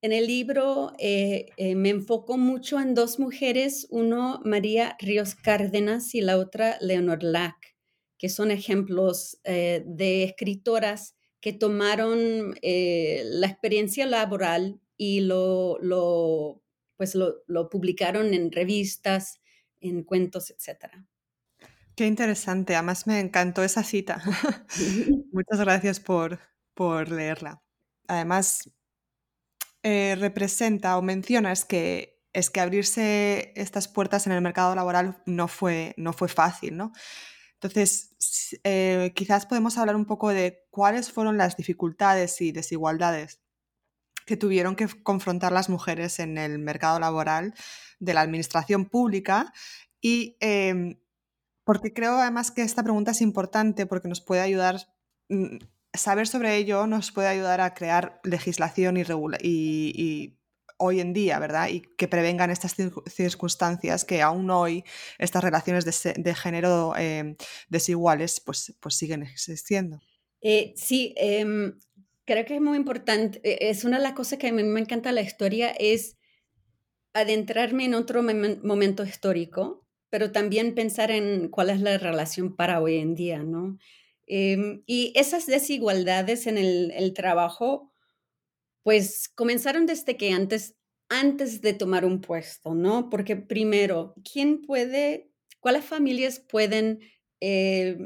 En 0.00 0.12
el 0.12 0.26
libro 0.26 0.92
me 0.98 1.88
enfoco 1.88 2.38
mucho 2.38 2.78
en 2.80 2.94
dos 2.94 3.18
mujeres, 3.18 3.86
uno 3.90 4.40
María 4.44 4.96
Ríos 5.00 5.34
Cárdenas 5.34 6.14
y 6.14 6.20
la 6.20 6.38
otra 6.38 6.78
Leonor 6.80 7.22
Lack, 7.22 7.76
que 8.16 8.28
son 8.28 8.50
ejemplos 8.50 9.40
de 9.44 10.22
escritoras 10.22 11.16
que 11.40 11.52
tomaron 11.52 12.54
la 12.62 13.46
experiencia 13.46 14.06
laboral 14.06 14.80
y 14.96 15.20
lo, 15.20 15.78
lo 15.80 16.62
pues 16.98 17.14
lo, 17.14 17.70
publicaron 17.70 18.34
en 18.34 18.52
revistas, 18.52 19.40
en 19.80 20.02
cuentos, 20.02 20.50
etc. 20.50 20.92
Qué 21.94 22.06
interesante, 22.06 22.74
además 22.74 23.06
me 23.06 23.20
encantó 23.20 23.62
esa 23.62 23.84
cita. 23.84 24.20
Muchas 25.32 25.60
gracias 25.60 26.00
por, 26.00 26.40
leerla. 27.08 27.62
Además, 28.08 28.70
eh, 29.82 30.16
representa 30.18 30.98
o 30.98 31.02
menciona 31.02 31.52
es 31.52 31.64
que, 31.64 32.22
es 32.32 32.50
que 32.50 32.60
abrirse 32.60 33.52
estas 33.56 33.88
puertas 33.88 34.26
en 34.26 34.32
el 34.32 34.42
mercado 34.42 34.74
laboral 34.74 35.22
no 35.26 35.48
fue, 35.48 35.94
no 35.96 36.12
fue 36.12 36.28
fácil, 36.28 36.76
¿no? 36.76 36.92
Entonces, 37.54 38.16
eh, 38.62 39.12
quizás 39.16 39.46
podemos 39.46 39.78
hablar 39.78 39.96
un 39.96 40.04
poco 40.04 40.28
de 40.28 40.66
cuáles 40.70 41.10
fueron 41.10 41.36
las 41.36 41.56
dificultades 41.56 42.40
y 42.40 42.52
desigualdades 42.52 43.40
que 44.26 44.36
tuvieron 44.36 44.76
que 44.76 44.86
confrontar 45.02 45.52
las 45.52 45.68
mujeres 45.68 46.18
en 46.20 46.38
el 46.38 46.58
mercado 46.58 47.00
laboral 47.00 47.54
de 47.98 48.14
la 48.14 48.20
administración 48.20 48.84
pública 48.84 49.52
y 50.00 50.36
em, 50.40 51.00
porque 51.64 51.92
creo 51.92 52.18
además 52.18 52.50
que 52.50 52.62
esta 52.62 52.82
pregunta 52.82 53.10
es 53.10 53.20
importante 53.20 53.86
porque 53.86 54.08
nos 54.08 54.20
puede 54.20 54.42
ayudar, 54.42 54.76
mm, 55.28 55.56
saber 55.98 56.26
sobre 56.26 56.56
ello 56.56 56.86
nos 56.86 57.12
puede 57.12 57.28
ayudar 57.28 57.60
a 57.60 57.74
crear 57.74 58.20
legislación 58.24 58.96
y, 58.96 60.34
hoy 60.80 61.00
en 61.00 61.12
día, 61.12 61.38
¿verdad? 61.40 61.68
Y 61.70 61.82
que 61.96 62.06
prevengan 62.06 62.50
estas 62.50 62.76
circunstancias 63.08 64.04
que 64.04 64.22
aún 64.22 64.48
hoy 64.50 64.84
estas 65.18 65.42
relaciones 65.42 65.84
de, 65.84 66.34
género 66.34 66.94
em, 66.96 67.36
desiguales 67.68 68.40
pues, 68.40 68.76
pues 68.78 68.94
siguen 68.94 69.24
existiendo. 69.24 70.00
Eh, 70.40 70.72
sí, 70.76 71.14
em, 71.16 71.78
creo 72.24 72.44
que 72.44 72.54
es 72.54 72.60
muy 72.60 72.76
importante, 72.76 73.40
e, 73.42 73.70
es 73.70 73.84
una 73.84 73.96
de 73.96 74.04
las 74.04 74.12
cosas 74.12 74.38
que 74.38 74.48
a 74.48 74.52
mí 74.52 74.62
me 74.62 74.80
encanta 74.80 75.10
la 75.10 75.22
historia, 75.22 75.70
es 75.70 76.16
adentrarme 77.12 77.86
en 77.86 77.94
otro 77.94 78.22
momento 78.22 79.02
histórico, 79.02 79.84
pero 80.10 80.30
también 80.30 80.74
pensar 80.74 81.10
en 81.10 81.48
cuál 81.48 81.70
es 81.70 81.80
la 81.80 81.98
relación 81.98 82.54
para 82.54 82.80
hoy 82.80 82.98
en 82.98 83.14
día, 83.14 83.42
¿no? 83.42 83.78
Em, 84.28 84.82
y 84.86 85.12
esas 85.16 85.46
desigualdades 85.46 86.46
en 86.46 86.58
el, 86.58 87.12
trabajo, 87.14 87.92
pues 88.82 89.28
comenzaron 89.34 89.86
desde 89.86 90.16
que 90.16 90.32
antes, 90.32 90.76
antes 91.08 91.62
de 91.62 91.72
tomar 91.72 92.04
un 92.04 92.20
puesto, 92.20 92.74
¿no? 92.74 93.10
Porque 93.10 93.36
primero, 93.36 94.14
¿quién 94.30 94.62
puede, 94.62 95.30
cuáles 95.60 95.84
familias 95.84 96.40
pueden 96.40 97.00
eh, 97.40 97.96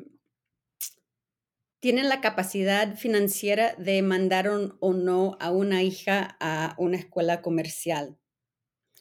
tienen 1.82 2.08
la 2.08 2.20
capacidad 2.20 2.94
financiera 2.94 3.74
de 3.74 4.02
mandar 4.02 4.48
o 4.48 4.92
no 4.92 5.36
a 5.40 5.50
una 5.50 5.82
hija 5.82 6.36
a 6.38 6.76
una 6.78 6.96
escuela 6.96 7.42
comercial. 7.42 8.16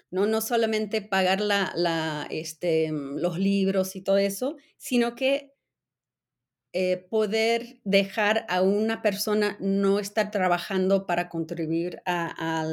No, 0.10 0.26
no 0.26 0.42
solamente 0.42 1.04
pagar 1.04 1.42
la, 1.42 2.28
este, 2.32 2.90
los 2.92 3.38
libros 3.38 3.96
y 3.96 4.02
todo 4.02 4.18
eso, 4.18 4.58
sino 4.78 5.14
que 5.14 5.54
eh, 6.74 7.06
poder 7.10 7.80
dejar 7.84 8.46
a 8.48 8.62
una 8.62 9.02
persona 9.02 9.58
no 9.60 10.00
estar 10.00 10.32
trabajando 10.32 11.06
para 11.06 11.28
contribuir 11.28 12.02
a, 12.06 12.66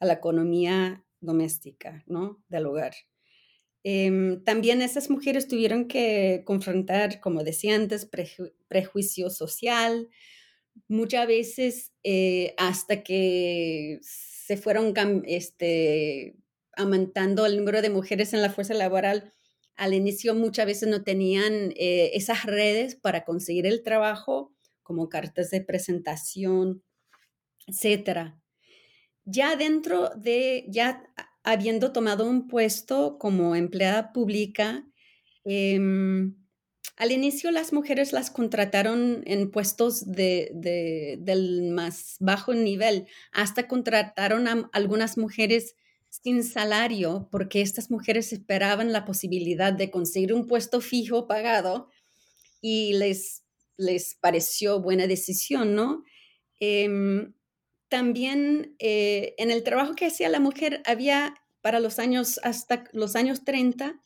la 0.00 0.12
economía 0.12 1.04
doméstica 1.20 2.02
¿no? 2.06 2.42
del 2.48 2.66
hogar. 2.66 2.94
Em, 3.84 4.42
también 4.42 4.82
esas 4.82 5.10
mujeres 5.10 5.48
tuvieron 5.48 5.86
que 5.86 6.42
confrontar, 6.44 7.20
como 7.20 7.44
decía 7.44 7.74
antes, 7.76 8.08
prejuicio 8.68 9.30
social, 9.30 10.08
muchas 10.88 11.26
veces 11.26 11.92
eh, 12.02 12.54
hasta 12.58 13.02
que 13.02 13.98
se 14.02 14.56
fueron 14.56 14.94
este, 15.26 16.36
aumentando 16.76 17.46
el 17.46 17.56
número 17.56 17.82
de 17.82 17.90
mujeres 17.90 18.32
en 18.32 18.42
la 18.42 18.50
fuerza 18.50 18.74
laboral. 18.74 19.32
Al 19.76 19.94
inicio 19.94 20.34
muchas 20.34 20.66
veces 20.66 20.88
no 20.88 21.04
tenían 21.04 21.72
eh, 21.76 22.10
esas 22.14 22.44
redes 22.44 22.96
para 22.96 23.24
conseguir 23.24 23.66
el 23.66 23.82
trabajo, 23.82 24.52
como 24.82 25.08
cartas 25.08 25.50
de 25.50 25.60
presentación, 25.60 26.82
etc. 27.66 28.34
Ya 29.24 29.56
dentro 29.56 30.10
de, 30.16 30.64
ya 30.68 31.02
habiendo 31.42 31.92
tomado 31.92 32.28
un 32.28 32.48
puesto 32.48 33.18
como 33.18 33.54
empleada 33.54 34.12
pública, 34.12 34.86
em, 35.44 36.34
al 36.96 37.12
inicio 37.12 37.50
las 37.50 37.72
mujeres 37.72 38.12
las 38.12 38.30
contrataron 38.30 39.22
en 39.26 39.50
puestos 39.50 40.10
de, 40.10 40.50
del 41.20 41.70
más 41.70 42.16
bajo 42.20 42.54
nivel, 42.54 43.06
hasta 43.32 43.68
contrataron 43.68 44.48
a 44.48 44.70
algunas 44.72 45.18
mujeres 45.18 45.74
sin 46.22 46.44
salario 46.44 47.28
porque 47.30 47.60
estas 47.60 47.90
mujeres 47.90 48.32
esperaban 48.32 48.92
la 48.92 49.04
posibilidad 49.04 49.72
de 49.72 49.90
conseguir 49.90 50.32
un 50.32 50.46
puesto 50.46 50.80
fijo 50.80 51.26
pagado 51.26 51.88
y 52.60 52.94
les, 52.94 53.44
les 53.76 54.14
pareció 54.14 54.80
buena 54.80 55.06
decisión, 55.06 55.74
¿no? 55.74 56.04
Em, 56.60 57.34
también 57.88 58.74
eh, 58.78 59.34
en 59.38 59.50
el 59.50 59.62
trabajo 59.62 59.94
que 59.94 60.06
hacía 60.06 60.28
la 60.28 60.40
mujer 60.40 60.82
había 60.86 61.34
para 61.60 61.80
los 61.80 61.98
años 61.98 62.40
hasta 62.42 62.84
los 62.92 63.16
años 63.16 63.44
30 63.44 64.00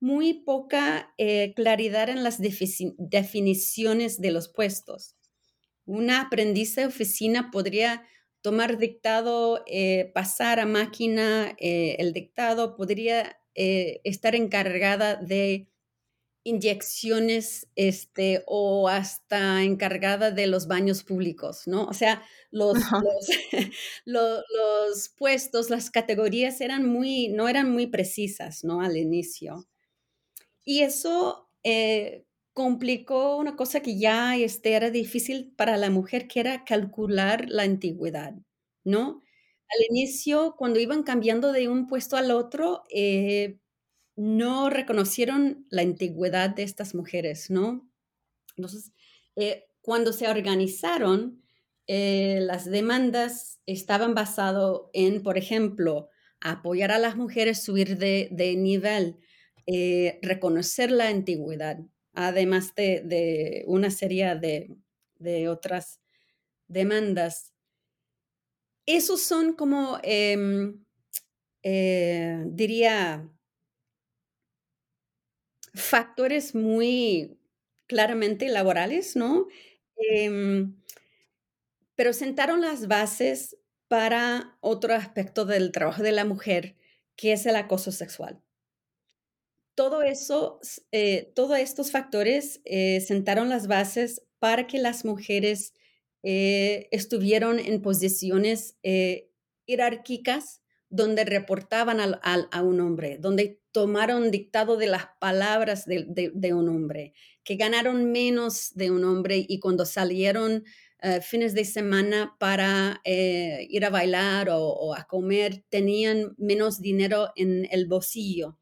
muy 0.00 0.32
poca 0.44 1.12
eh, 1.18 1.52
claridad 1.54 2.08
en 2.08 2.24
las 2.24 2.38
definiciones 2.40 4.20
de 4.20 4.30
los 4.30 4.48
puestos. 4.48 5.14
Una 5.84 6.22
aprendiz 6.22 6.74
de 6.76 6.86
oficina 6.86 7.50
podría 7.50 8.06
tomar 8.42 8.78
dictado, 8.78 9.62
eh, 9.66 10.10
pasar 10.14 10.60
a 10.60 10.66
máquina 10.66 11.54
el 11.58 12.12
dictado, 12.12 12.76
podría 12.76 13.38
estar 13.54 14.34
encargada 14.34 15.16
de 15.16 15.70
inyecciones 16.42 17.68
este, 17.76 18.42
o 18.46 18.88
hasta 18.88 19.62
encargada 19.62 20.30
de 20.30 20.46
los 20.46 20.66
baños 20.66 21.04
públicos, 21.04 21.66
¿no? 21.66 21.84
O 21.84 21.92
sea, 21.92 22.22
los, 22.50 22.78
los, 24.06 25.08
puestos, 25.10 25.70
las 25.70 25.90
categorías 25.90 26.60
eran 26.60 26.86
muy, 26.86 27.28
no 27.28 27.48
eran 27.48 27.70
muy 27.70 27.86
precisas, 27.86 28.64
¿no? 28.64 28.80
Al 28.80 28.96
inicio. 28.96 29.68
Y 30.64 30.82
eso 30.82 31.50
eh, 31.62 32.24
complicó 32.52 33.36
una 33.36 33.56
cosa 33.56 33.80
que 33.80 33.98
ya 33.98 34.36
este, 34.36 34.72
era 34.74 34.90
difícil 34.90 35.52
para 35.56 35.76
la 35.76 35.90
mujer, 35.90 36.28
que 36.28 36.40
era 36.40 36.64
calcular 36.64 37.48
la 37.48 37.62
antigüedad, 37.62 38.34
¿no? 38.84 39.22
Al 39.68 39.84
inicio, 39.90 40.56
cuando 40.58 40.80
iban 40.80 41.04
cambiando 41.04 41.52
de 41.52 41.68
un 41.68 41.86
puesto 41.86 42.16
al 42.16 42.30
otro, 42.32 42.82
eh, 42.90 43.58
no 44.16 44.70
reconocieron 44.70 45.66
la 45.70 45.82
antigüedad 45.82 46.50
de 46.50 46.64
estas 46.64 46.94
mujeres, 46.94 47.50
¿no? 47.50 47.88
Entonces, 48.56 48.92
eh, 49.36 49.66
cuando 49.82 50.12
se 50.12 50.28
organizaron, 50.28 51.42
eh, 51.86 52.40
las 52.42 52.66
demandas 52.66 53.60
estaban 53.66 54.14
basadas 54.14 54.80
en, 54.92 55.22
por 55.22 55.38
ejemplo, 55.38 56.10
apoyar 56.40 56.92
a 56.92 56.98
las 56.98 57.16
mujeres, 57.16 57.62
subir 57.62 57.98
de, 57.98 58.56
nivel, 58.58 59.18
reconocer 60.22 60.90
la 60.90 61.08
antigüedad, 61.08 61.78
además 62.12 62.74
de, 62.74 63.64
una 63.66 63.90
serie 63.90 64.34
de, 64.36 65.48
otras 65.48 66.00
demandas. 66.68 67.52
Esos 68.86 69.22
son 69.22 69.54
como, 69.54 69.98
em, 70.02 70.84
diría, 71.62 73.30
factores 75.74 76.54
muy 76.54 77.38
claramente 77.86 78.48
laborales, 78.48 79.16
¿no? 79.16 79.46
Em, 79.96 80.74
pero 81.94 82.12
sentaron 82.12 82.60
las 82.60 82.88
bases 82.88 83.58
para 83.88 84.56
otro 84.60 84.94
aspecto 84.94 85.44
del 85.44 85.72
trabajo 85.72 86.02
de 86.02 86.12
la 86.12 86.24
mujer, 86.24 86.76
que 87.16 87.32
es 87.32 87.44
el 87.46 87.56
acoso 87.56 87.92
sexual. 87.92 88.40
Todo 89.80 90.02
eso, 90.02 90.60
eh, 90.92 91.32
todos 91.34 91.58
estos 91.58 91.90
factores 91.90 92.60
eh, 92.66 93.00
sentaron 93.00 93.48
las 93.48 93.66
bases 93.66 94.20
para 94.38 94.66
que 94.66 94.78
las 94.78 95.06
mujeres 95.06 95.72
eh, 96.22 96.86
estuvieron 96.90 97.58
en 97.58 97.80
posiciones 97.80 98.76
jerárquicas 99.66 100.60
donde 100.90 101.24
reportaban 101.24 101.98
a 101.98 102.62
un 102.62 102.80
hombre, 102.80 103.16
donde 103.16 103.62
tomaron 103.72 104.30
dictado 104.30 104.76
de 104.76 104.88
las 104.88 105.06
palabras 105.18 105.86
de, 105.86 106.52
un 106.52 106.68
hombre, 106.68 107.14
que 107.42 107.56
ganaron 107.56 108.12
menos 108.12 108.74
de 108.74 108.90
un 108.90 109.04
hombre 109.04 109.46
y 109.48 109.60
cuando 109.60 109.86
salieron 109.86 110.64
eh, 111.02 111.22
fines 111.22 111.54
de 111.54 111.64
semana 111.64 112.36
para 112.38 113.00
eh, 113.04 113.66
ir 113.70 113.86
a 113.86 113.90
bailar 113.90 114.50
o, 114.52 114.94
a 114.94 115.04
comer, 115.04 115.64
tenían 115.70 116.34
menos 116.36 116.82
dinero 116.82 117.30
en 117.36 117.66
el 117.70 117.86
bolsillo. 117.86 118.58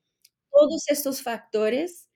Todos 0.58 0.88
estos 0.88 1.22
factores 1.22 2.08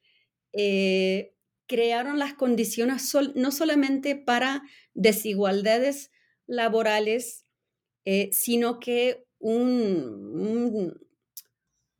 eh, 0.52 1.34
crearon 1.66 2.18
las 2.18 2.34
condiciones 2.34 3.14
no 3.34 3.52
solamente 3.52 4.16
para 4.16 4.62
desigualdades 4.94 6.10
laborales, 6.46 7.46
sino 8.32 8.80
que 8.80 9.24
un, 9.38 10.94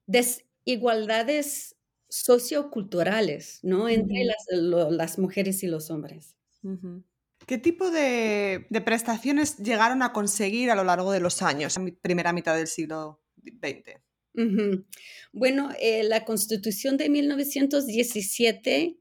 desigualdades 0.07 1.77
socioculturales, 2.09 3.61
¿no? 3.63 3.89
Entre 3.89 4.25
las, 4.91 5.19
mujeres 5.19 5.63
y 5.63 5.67
los 5.67 5.91
hombres. 5.91 6.37
¿Qué 7.47 7.59
tipo 7.59 7.91
de, 7.91 8.67
prestaciones 8.85 9.57
llegaron 9.57 10.03
a 10.03 10.13
conseguir 10.13 10.71
a 10.71 10.75
lo 10.75 10.85
largo 10.85 11.11
de 11.11 11.21
los 11.21 11.43
años, 11.43 11.77
en 11.77 11.97
primera 11.97 12.33
mitad 12.33 12.55
del 12.55 12.69
siglo 12.69 13.23
XX? 13.43 14.02
Bueno, 15.33 15.71
eh, 15.81 16.03
la 16.05 16.25
Constitución 16.25 16.97
de 16.97 17.09
1917, 17.11 18.97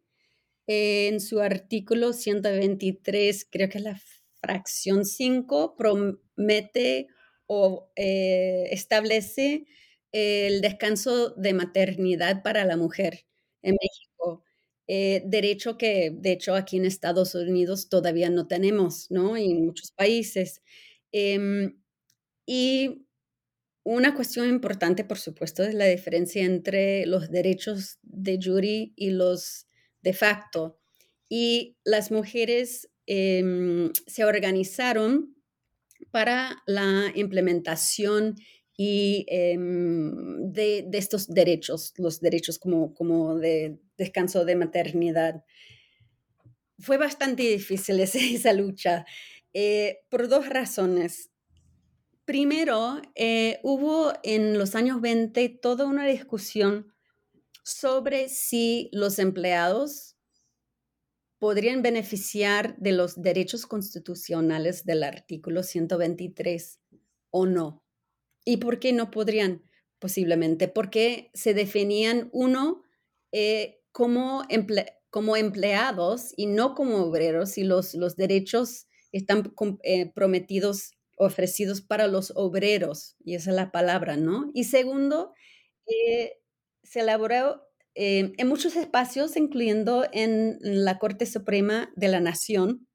eh, 0.68 1.08
en 1.10 1.20
su 1.22 1.40
artículo 1.42 2.14
123, 2.14 3.48
creo 3.50 3.70
que 3.70 3.78
es 3.80 3.84
la 3.84 4.02
fracción 4.42 5.06
5, 5.06 5.76
promete 5.78 7.08
o 7.48 7.92
eh, 7.96 8.68
establece 8.72 9.66
el 10.12 10.62
descanso 10.62 11.32
de 11.32 11.54
maternidad 11.54 12.44
para 12.44 12.66
la 12.66 12.78
mujer 12.78 13.26
en 13.62 13.76
México. 13.82 14.44
Derecho 14.88 15.78
que, 15.78 16.12
de 16.14 16.34
hecho, 16.34 16.54
aquí 16.56 16.76
en 16.78 16.84
Estados 16.86 17.34
Unidos 17.36 17.88
todavía 17.90 18.30
no 18.30 18.48
tenemos, 18.48 19.10
¿no? 19.10 19.38
Y 19.38 19.52
en 19.52 19.66
muchos 19.68 19.92
países. 19.94 20.62
Em, 21.14 21.78
y 22.46 23.06
una 23.84 24.14
cuestión 24.14 24.48
importante, 24.48 25.04
por 25.04 25.18
supuesto, 25.18 25.64
es 25.64 25.74
la 25.74 25.86
diferencia 25.86 26.44
entre 26.44 27.06
los 27.06 27.32
derechos 27.32 27.98
de 28.04 28.40
jury 28.42 28.94
y 28.96 29.12
los 29.12 29.68
de 30.02 30.14
facto. 30.14 30.80
Y 31.30 31.78
las 31.84 32.12
mujeres 32.12 32.90
em, 33.08 33.92
se 34.06 34.24
organizaron 34.26 35.36
para 36.12 36.62
la 36.68 37.12
implementación 37.16 38.36
y 38.78 39.26
em, 39.30 40.52
de, 40.52 40.88
estos 40.94 41.28
derechos, 41.28 41.94
los 41.98 42.20
derechos 42.20 42.60
como, 42.60 42.94
como 42.94 43.38
de 43.38 43.80
descanso 43.98 44.46
de 44.46 44.56
maternidad. 44.56 45.44
Fue 46.80 46.98
bastante 46.98 47.44
difícil 47.44 48.00
esa, 48.02 48.54
lucha 48.54 49.06
eh, 49.54 50.00
por 50.10 50.28
dos 50.28 50.50
razones. 50.50 51.31
Primero, 52.32 53.02
eh, 53.16 53.60
hubo 53.62 54.14
en 54.24 54.58
los 54.58 54.76
años 54.76 55.02
20 55.02 55.50
toda 55.62 55.86
una 55.86 56.08
discusión 56.08 56.94
sobre 57.62 58.30
si 58.30 58.90
los 58.94 59.20
empleados 59.20 60.16
podrían 61.40 61.82
beneficiar 61.82 62.78
de 62.78 62.94
los 62.94 63.22
derechos 63.22 63.66
constitucionales 63.66 64.86
del 64.86 65.04
artículo 65.04 65.62
123 65.62 66.80
o 67.32 67.48
no. 67.48 67.84
¿Y 68.46 68.56
por 68.56 68.80
qué 68.80 68.94
no 68.94 69.12
podrían? 69.12 69.70
Posiblemente 70.00 70.70
porque 70.70 71.32
se 71.34 71.54
definían 71.54 72.30
uno 72.32 72.82
eh, 73.34 73.82
como, 73.92 74.44
como 75.10 75.36
empleados 75.36 76.34
y 76.38 76.46
no 76.46 76.76
como 76.76 77.04
obreros 77.04 77.58
y 77.58 77.66
los, 77.66 77.94
los 77.94 78.16
derechos 78.16 78.88
están 79.12 79.54
eh, 79.84 80.14
prometidos, 80.14 80.94
ofrecidos 81.22 81.82
para 81.82 82.08
los 82.08 82.34
obreros, 82.36 83.16
y 83.24 83.36
esa 83.36 83.52
es 83.52 83.56
la 83.56 83.72
palabra, 83.72 84.18
¿no? 84.18 84.50
Y 84.56 84.64
segundo, 84.64 85.34
eh, 85.86 86.40
se 86.84 87.02
elaboró 87.02 87.62
eh, 87.94 88.34
en 88.38 88.48
muchos 88.48 88.76
espacios, 88.76 89.38
incluyendo 89.38 90.08
en 90.14 90.58
la 90.62 90.98
Corte 90.98 91.28
Suprema 91.28 91.92
de 91.96 92.08
la 92.08 92.20
Nación, 92.22 92.88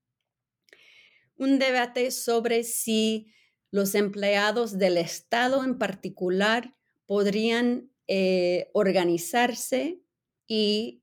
un 1.36 1.58
debate 1.60 2.10
sobre 2.10 2.64
si 2.64 3.32
los 3.70 3.94
empleados 3.94 4.76
del 4.76 4.96
Estado 4.96 5.62
en 5.62 5.78
particular 5.78 6.74
podrían 7.06 7.92
eh, 8.08 8.70
organizarse 8.72 10.00
y 10.48 11.02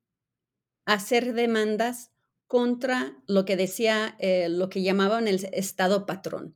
hacer 0.86 1.34
demandas 1.34 2.12
contra 2.48 3.16
lo 3.28 3.46
que 3.46 3.56
decía, 3.56 4.18
lo 4.50 4.70
que 4.70 4.84
llamaban 4.84 5.28
el 5.28 5.48
Estado 5.54 6.06
patrón. 6.06 6.56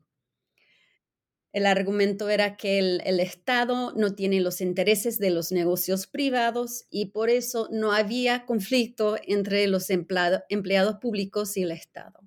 El 1.54 1.66
argumento 1.66 2.30
era 2.30 2.58
que 2.58 2.78
el, 2.80 3.20
Estado 3.20 3.94
no 3.96 4.14
tiene 4.14 4.42
los 4.42 4.62
intereses 4.62 5.18
de 5.18 5.32
los 5.32 5.52
negocios 5.52 6.06
privados 6.06 6.86
y 6.90 7.08
por 7.08 7.30
eso 7.30 7.68
no 7.72 7.94
había 7.94 8.46
conflicto 8.46 9.18
entre 9.26 9.68
los 9.68 9.90
empleados 9.90 10.96
públicos 11.02 11.58
y 11.58 11.64
el 11.64 11.72
Estado. 11.72 12.20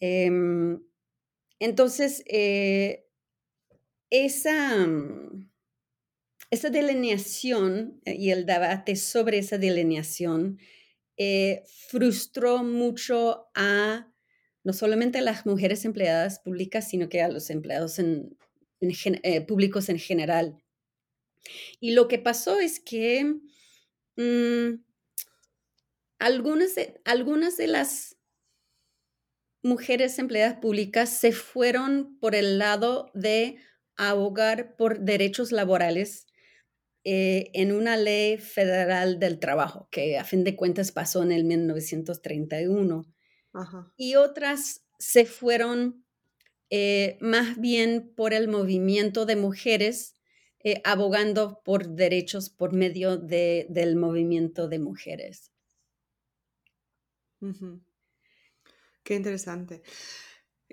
Em, 0.00 0.82
entonces, 1.58 2.22
eh, 2.26 3.06
esa, 4.10 4.86
mm, 4.86 5.50
esa 6.50 6.70
delineación 6.70 8.00
eh, 8.04 8.14
y 8.14 8.30
el 8.30 8.46
debate 8.46 8.96
sobre 8.96 9.38
esa 9.38 9.58
delineación 9.58 10.58
eh, 11.16 11.64
frustró 11.88 12.62
mucho 12.62 13.48
a 13.54 14.12
no 14.66 14.72
solamente 14.72 15.18
a 15.18 15.22
las 15.22 15.46
mujeres 15.46 15.84
empleadas 15.84 16.40
públicas, 16.40 16.88
sino 16.88 17.08
que 17.08 17.22
a 17.22 17.28
los 17.28 17.50
empleados 17.50 18.00
eh, 18.00 19.40
públicos 19.42 19.88
en 19.88 20.00
general. 20.00 20.60
Y 21.78 21.92
lo 21.92 22.08
que 22.08 22.18
pasó 22.18 22.58
es 22.58 22.80
que 22.80 23.36
mm, 24.16 24.82
algunas, 26.18 26.74
de, 26.74 27.00
algunas 27.04 27.56
de 27.56 27.68
las 27.68 28.16
mujeres 29.62 30.18
empleadas 30.18 30.58
públicas 30.58 31.10
se 31.10 31.30
fueron 31.30 32.18
por 32.18 32.34
el 32.34 32.58
lado 32.58 33.12
de 33.14 33.58
abogar 33.96 34.74
por 34.74 34.98
derechos 34.98 35.52
laborales 35.52 36.26
eh, 37.04 37.52
en 37.54 37.70
una 37.70 37.96
ley 37.96 38.36
federal 38.38 39.20
del 39.20 39.38
trabajo, 39.38 39.86
que 39.92 40.18
a 40.18 40.24
fin 40.24 40.42
de 40.42 40.56
cuentas 40.56 40.90
pasó 40.90 41.22
en 41.22 41.30
el 41.30 41.44
1931. 41.44 43.15
Y 43.96 44.16
otras 44.16 44.82
se 44.98 45.24
fueron 45.26 46.04
eh, 46.70 47.18
más 47.20 47.58
bien 47.58 48.12
por 48.16 48.34
el 48.34 48.48
movimiento 48.48 49.26
de 49.26 49.36
mujeres 49.36 50.16
eh, 50.68 50.80
abogando 50.84 51.62
por 51.64 51.88
derechos 51.90 52.50
por 52.50 52.72
medio 52.72 53.16
de, 53.16 53.66
del 53.70 53.94
movimiento 53.94 54.66
de 54.66 54.80
mujeres. 54.80 55.52
Qué 59.04 59.14
interesante. 59.14 59.82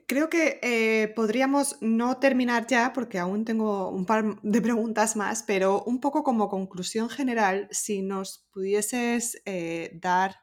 Creo 0.07 0.29
que 0.29 0.59
eh, 0.63 1.09
podríamos 1.09 1.77
no 1.81 2.17
terminar 2.17 2.65
ya 2.65 2.91
porque 2.91 3.19
aún 3.19 3.45
tengo 3.45 3.89
un 3.89 4.07
par 4.07 4.41
de 4.41 4.61
preguntas 4.61 5.15
más, 5.15 5.43
pero 5.43 5.83
un 5.83 5.99
poco 5.99 6.23
como 6.23 6.49
conclusión 6.49 7.09
general, 7.09 7.67
si 7.69 8.01
nos 8.01 8.47
pudieses 8.51 9.41
eh, 9.45 9.91
dar 10.01 10.42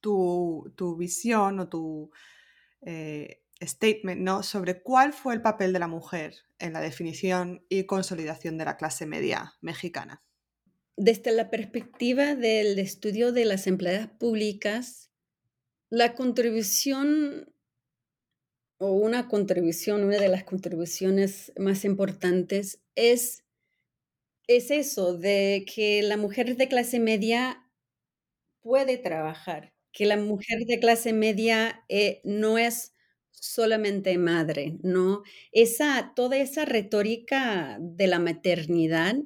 tu, 0.00 0.96
visión 0.98 1.60
o 1.60 1.68
tu 1.68 2.10
eh, 2.82 3.42
statement 3.60 4.20
¿no? 4.20 4.42
sobre 4.42 4.82
cuál 4.82 5.12
fue 5.12 5.34
el 5.34 5.42
papel 5.42 5.72
de 5.72 5.78
la 5.78 5.88
mujer 5.88 6.34
en 6.58 6.72
la 6.72 6.80
definición 6.80 7.64
y 7.68 7.84
consolidación 7.84 8.58
de 8.58 8.64
la 8.64 8.76
clase 8.76 9.06
media 9.06 9.54
mexicana. 9.60 10.22
Desde 10.96 11.32
la 11.32 11.50
perspectiva 11.50 12.34
del 12.34 12.78
estudio 12.78 13.32
de 13.32 13.44
las 13.44 13.66
empleadas 13.66 14.08
públicas, 14.08 15.10
la 15.90 16.14
contribución 16.14 17.52
o 18.78 18.92
una 18.92 19.28
contribución, 19.28 20.04
una 20.04 20.18
de 20.18 20.28
las 20.28 20.44
contribuciones 20.44 21.52
más 21.58 21.84
importantes 21.84 22.80
es, 22.94 23.44
es 24.46 24.70
eso, 24.70 25.16
de 25.16 25.64
que 25.72 26.02
la 26.02 26.16
mujer 26.16 26.56
de 26.56 26.68
clase 26.68 27.00
media 27.00 27.68
puede 28.60 28.98
trabajar, 28.98 29.72
que 29.98 30.06
la 30.06 30.16
mujer 30.16 30.60
de 30.68 30.78
clase 30.78 31.12
media 31.12 31.84
eh, 31.88 32.20
no 32.22 32.56
es 32.56 32.94
solamente 33.32 34.16
madre, 34.16 34.78
¿no? 34.84 35.24
Esa, 35.50 36.12
toda 36.14 36.36
esa 36.36 36.64
retórica 36.64 37.78
de 37.80 38.06
la 38.06 38.20
maternidad 38.20 39.16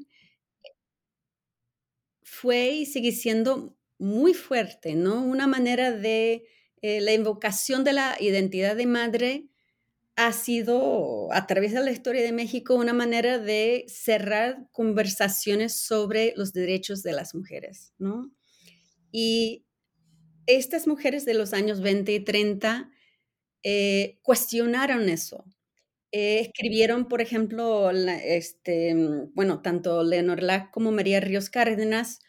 fue 2.22 2.70
y 2.70 2.86
sigue 2.86 3.12
siendo 3.12 3.76
muy 3.98 4.32
fuerte, 4.32 4.94
¿no? 4.94 5.22
Una 5.22 5.46
manera 5.46 5.92
de 5.92 6.46
eh, 6.80 7.02
la 7.02 7.12
invocación 7.12 7.84
de 7.84 7.92
la 7.92 8.16
identidad 8.18 8.74
de 8.74 8.86
madre 8.86 9.48
ha 10.16 10.32
sido, 10.32 11.30
a 11.34 11.46
través 11.46 11.74
de 11.74 11.84
la 11.84 11.90
historia 11.90 12.22
de 12.22 12.32
México, 12.32 12.76
una 12.76 12.94
manera 12.94 13.38
de 13.38 13.84
cerrar 13.88 14.66
conversaciones 14.72 15.76
sobre 15.82 16.32
los 16.34 16.54
derechos 16.54 17.02
de 17.02 17.12
las 17.12 17.34
mujeres, 17.34 17.92
¿no? 17.98 18.32
Y 19.10 19.66
estas 20.47 20.86
mujeres 20.86 21.24
de 21.24 21.34
los 21.34 21.53
años 21.53 21.80
20 21.80 22.12
y 22.12 22.20
30 22.20 22.90
eh, 23.62 24.18
cuestionaron 24.22 25.09
eso. 25.09 25.45
Eh, 26.12 26.40
escribieron, 26.40 27.09
por 27.09 27.20
ejemplo, 27.22 27.90
este, 27.90 28.95
bueno, 29.34 29.62
tanto 29.62 30.03
Leonor 30.03 30.43
Lack 30.43 30.70
como 30.70 30.93
María 30.93 31.20
Ríos 31.20 31.49
Cárdenas 31.49 32.20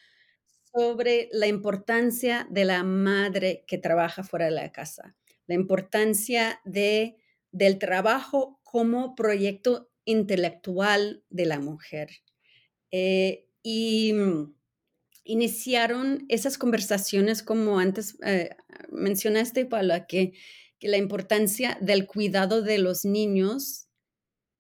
sobre 0.74 1.30
la 1.32 1.48
importancia 1.48 2.48
de 2.50 2.66
la 2.66 2.84
madre 2.84 3.64
que 3.68 3.78
trabaja 3.78 4.24
fuera 4.24 4.46
de 4.46 4.52
la 4.52 4.72
casa, 4.72 5.16
la 5.48 5.56
importancia 5.56 6.62
de, 6.66 7.18
del 7.52 7.78
trabajo 7.78 8.60
como 8.64 9.16
proyecto 9.16 9.92
intelectual 10.06 11.24
de 11.30 11.46
la 11.46 11.60
mujer. 11.60 12.10
Eh, 12.92 13.48
y 13.62 14.14
mm, 14.14 14.56
iniciaron 15.24 16.26
esas 16.30 16.58
conversaciones 16.58 17.44
como 17.44 17.80
antes 17.80 18.18
eh, 18.26 18.50
mencionaste, 18.92 19.66
Paula, 19.66 20.06
que, 20.06 20.34
que, 20.80 20.88
la 20.90 20.98
importancia 20.98 21.78
del 21.82 22.06
cuidado 22.08 22.62
de 22.62 22.78
los 22.78 23.06
niños 23.06 23.88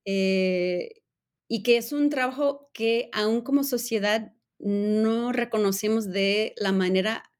eh, 0.05 1.01
y 1.47 1.63
que 1.63 1.77
es 1.77 1.91
un 1.91 2.09
trabajo 2.09 2.69
que 2.73 3.09
aún 3.13 3.41
como 3.41 3.63
sociedad 3.63 4.33
no 4.59 5.31
reconocemos 5.33 6.09
de 6.09 6.53
la 6.57 6.71
manera 6.71 7.33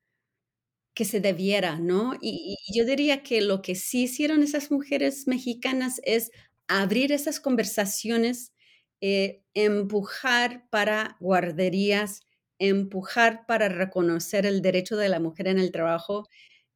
que 0.93 1.05
se 1.05 1.19
debiera, 1.19 1.79
¿no? 1.79 2.13
Y, 2.21 2.57
yo 2.75 2.85
diría 2.85 3.23
que 3.23 3.41
lo 3.41 3.61
que 3.61 3.75
sí 3.75 4.03
hicieron 4.03 4.43
esas 4.43 4.71
mujeres 4.71 5.27
mexicanas 5.27 5.99
es 6.03 6.31
abrir 6.67 7.11
esas 7.11 7.39
conversaciones, 7.39 8.53
eh, 9.01 9.43
empujar 9.53 10.69
para 10.69 11.17
guarderías, 11.19 12.21
empujar 12.69 13.45
para 13.45 13.69
reconocer 13.69 14.45
el 14.45 14.61
derecho 14.61 14.97
de 14.97 15.09
la 15.09 15.19
mujer 15.19 15.47
en 15.47 15.59
el 15.59 15.71
trabajo. 15.71 16.27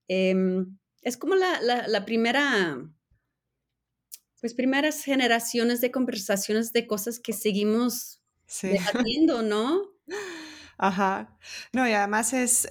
Em, 0.07 0.77
es 1.01 1.17
como 1.17 1.35
la, 1.35 2.05
primera, 2.05 2.77
pues 4.41 4.53
primeras 4.53 5.03
generaciones 5.03 5.81
de 5.81 5.91
conversaciones 5.91 6.73
de 6.73 6.87
cosas 6.87 7.19
que 7.19 7.33
seguimos 7.33 8.21
debatiendo, 8.61 9.41
¿no? 9.41 9.93
Ajá. 10.77 11.37
No, 11.73 11.87
y 11.87 11.93
además 11.93 12.33
es, 12.33 12.67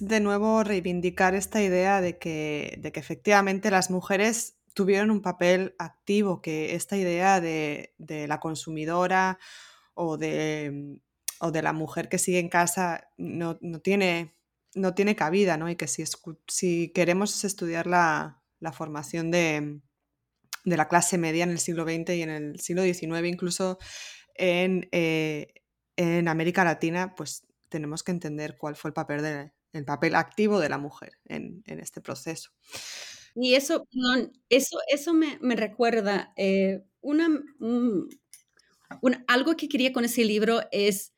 de 0.00 0.20
nuevo 0.20 0.64
reivindicar 0.64 1.34
esta 1.34 1.62
idea 1.62 2.00
de 2.00 2.18
que, 2.18 2.78
de 2.80 2.90
que 2.92 3.00
efectivamente 3.00 3.70
las 3.70 3.90
mujeres 3.90 4.56
tuvieron 4.72 5.10
un 5.10 5.20
papel 5.20 5.74
activo, 5.78 6.40
que 6.40 6.74
esta 6.74 6.96
idea 6.96 7.40
de, 7.40 7.94
la 7.98 8.40
consumidora 8.40 9.38
o 9.94 10.16
de, 10.16 11.00
o 11.40 11.50
de, 11.50 11.62
la 11.62 11.72
mujer 11.72 12.08
que 12.08 12.18
sigue 12.18 12.38
en 12.38 12.48
casa 12.48 13.08
no, 13.16 13.58
tiene, 13.82 14.34
no 14.74 14.94
tiene 14.94 15.16
cabida, 15.16 15.56
¿no? 15.56 15.68
Y 15.68 15.76
que 15.76 15.88
si, 15.88 16.04
si 16.46 16.92
queremos 16.94 17.44
estudiar 17.44 17.86
la, 17.86 18.42
formación 18.72 19.30
de, 19.30 19.80
de, 20.64 20.76
la 20.76 20.88
clase 20.88 21.18
media 21.18 21.44
en 21.44 21.50
el 21.50 21.58
siglo 21.58 21.84
XX 21.84 22.10
y 22.10 22.22
en 22.22 22.30
el 22.30 22.60
siglo 22.60 22.82
XIX, 22.82 23.26
incluso 23.26 23.78
en, 24.34 24.88
eh, 24.92 25.54
en 25.96 26.28
América 26.28 26.64
Latina, 26.64 27.14
pues 27.14 27.46
tenemos 27.68 28.02
que 28.02 28.12
entender 28.12 28.56
cuál 28.58 28.76
fue 28.76 28.90
el 28.90 28.94
papel, 28.94 29.52
el 29.72 29.84
papel 29.84 30.14
activo 30.14 30.60
de 30.60 30.68
la 30.68 30.78
mujer 30.78 31.18
en, 31.24 31.62
este 31.66 32.00
proceso. 32.00 32.50
Y 33.34 33.54
eso, 33.54 33.86
eso, 34.48 34.78
eso 34.88 35.14
me, 35.14 35.38
recuerda, 35.56 36.32
eh, 36.36 36.82
una, 37.00 37.28
algo 39.28 39.56
que 39.56 39.68
quería 39.68 39.92
con 39.92 40.04
ese 40.04 40.24
libro 40.24 40.60
es 40.72 41.14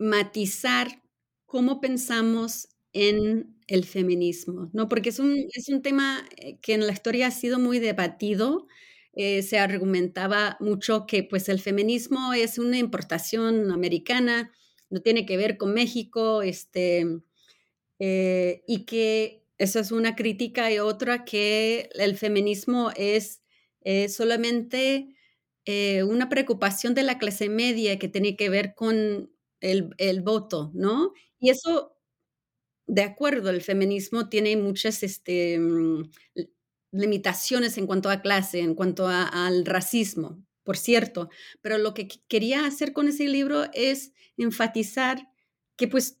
matizar 0.00 1.02
cómo 1.46 1.80
pensamos 1.80 2.68
en 2.92 3.56
el 3.68 3.84
feminismo, 3.84 4.70
¿no? 4.72 4.88
Porque 4.88 5.10
es 5.10 5.20
un, 5.20 5.46
es 5.54 5.68
un 5.68 5.82
tema 5.82 6.26
eh, 6.38 6.58
que 6.60 6.74
en 6.74 6.86
la 6.86 6.92
historia 6.92 7.28
ha 7.28 7.30
sido 7.30 7.58
muy 7.60 7.78
debatido, 7.78 8.66
eh, 9.12 9.42
se 9.42 9.58
argumentaba 9.58 10.56
mucho 10.60 11.06
que 11.06 11.22
pues 11.22 11.48
el 11.48 11.60
feminismo 11.60 12.32
es 12.32 12.58
una 12.58 12.78
importación 12.78 13.70
americana, 13.70 14.52
no 14.88 15.00
tiene 15.02 15.26
que 15.26 15.36
ver 15.36 15.56
con 15.56 15.74
México, 15.74 16.42
este, 16.42 17.06
eh, 17.98 18.62
y 18.66 18.86
que 18.86 19.44
eso 19.58 19.78
es 19.80 19.92
una 19.92 20.16
crítica 20.16 20.72
y 20.72 20.78
otra 20.78 21.24
que 21.24 21.90
el 21.94 22.16
feminismo 22.16 22.90
es 22.96 23.42
solamente 24.08 25.14
una 26.06 26.28
preocupación 26.28 26.94
de 26.94 27.02
la 27.02 27.18
clase 27.18 27.48
media 27.48 27.98
que 27.98 28.08
tiene 28.08 28.36
que 28.36 28.48
ver 28.50 28.74
con 28.74 29.30
el, 29.60 29.94
el 29.98 30.22
voto, 30.22 30.70
¿no? 30.74 31.12
Y 31.38 31.50
eso, 31.50 31.96
de 32.86 33.02
acuerdo, 33.02 33.50
el 33.50 33.62
feminismo 33.62 34.28
tiene 34.28 34.56
muchas 34.56 35.02
este, 35.02 35.58
mm, 35.58 36.10
limitaciones 36.92 37.78
en 37.78 37.86
cuanto 37.86 38.10
a 38.10 38.20
clase, 38.22 38.60
en 38.60 38.74
cuanto 38.74 39.06
al 39.08 39.64
racismo, 39.64 40.42
por 40.64 40.76
cierto, 40.76 41.30
pero 41.62 41.78
lo 41.78 41.94
que 41.94 42.08
quería 42.28 42.66
hacer 42.66 42.92
con 42.92 43.08
ese 43.08 43.28
libro 43.28 43.64
es 43.72 44.12
enfatizar 44.36 45.28
que 45.76 45.88
pues 45.88 46.18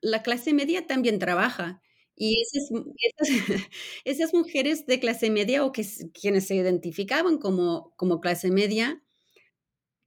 la 0.00 0.22
clase 0.22 0.52
media 0.52 0.86
también 0.86 1.18
trabaja 1.18 1.80
y 2.16 2.42
esas, 2.42 2.70
esas, 4.04 4.34
mujeres 4.34 4.86
de 4.86 5.00
clase 5.00 5.30
media 5.30 5.64
o 5.64 5.72
que, 5.72 5.86
quienes 6.12 6.46
se 6.46 6.56
identificaban 6.56 7.38
como, 7.38 7.94
como 7.96 8.20
clase 8.20 8.50
media, 8.50 9.02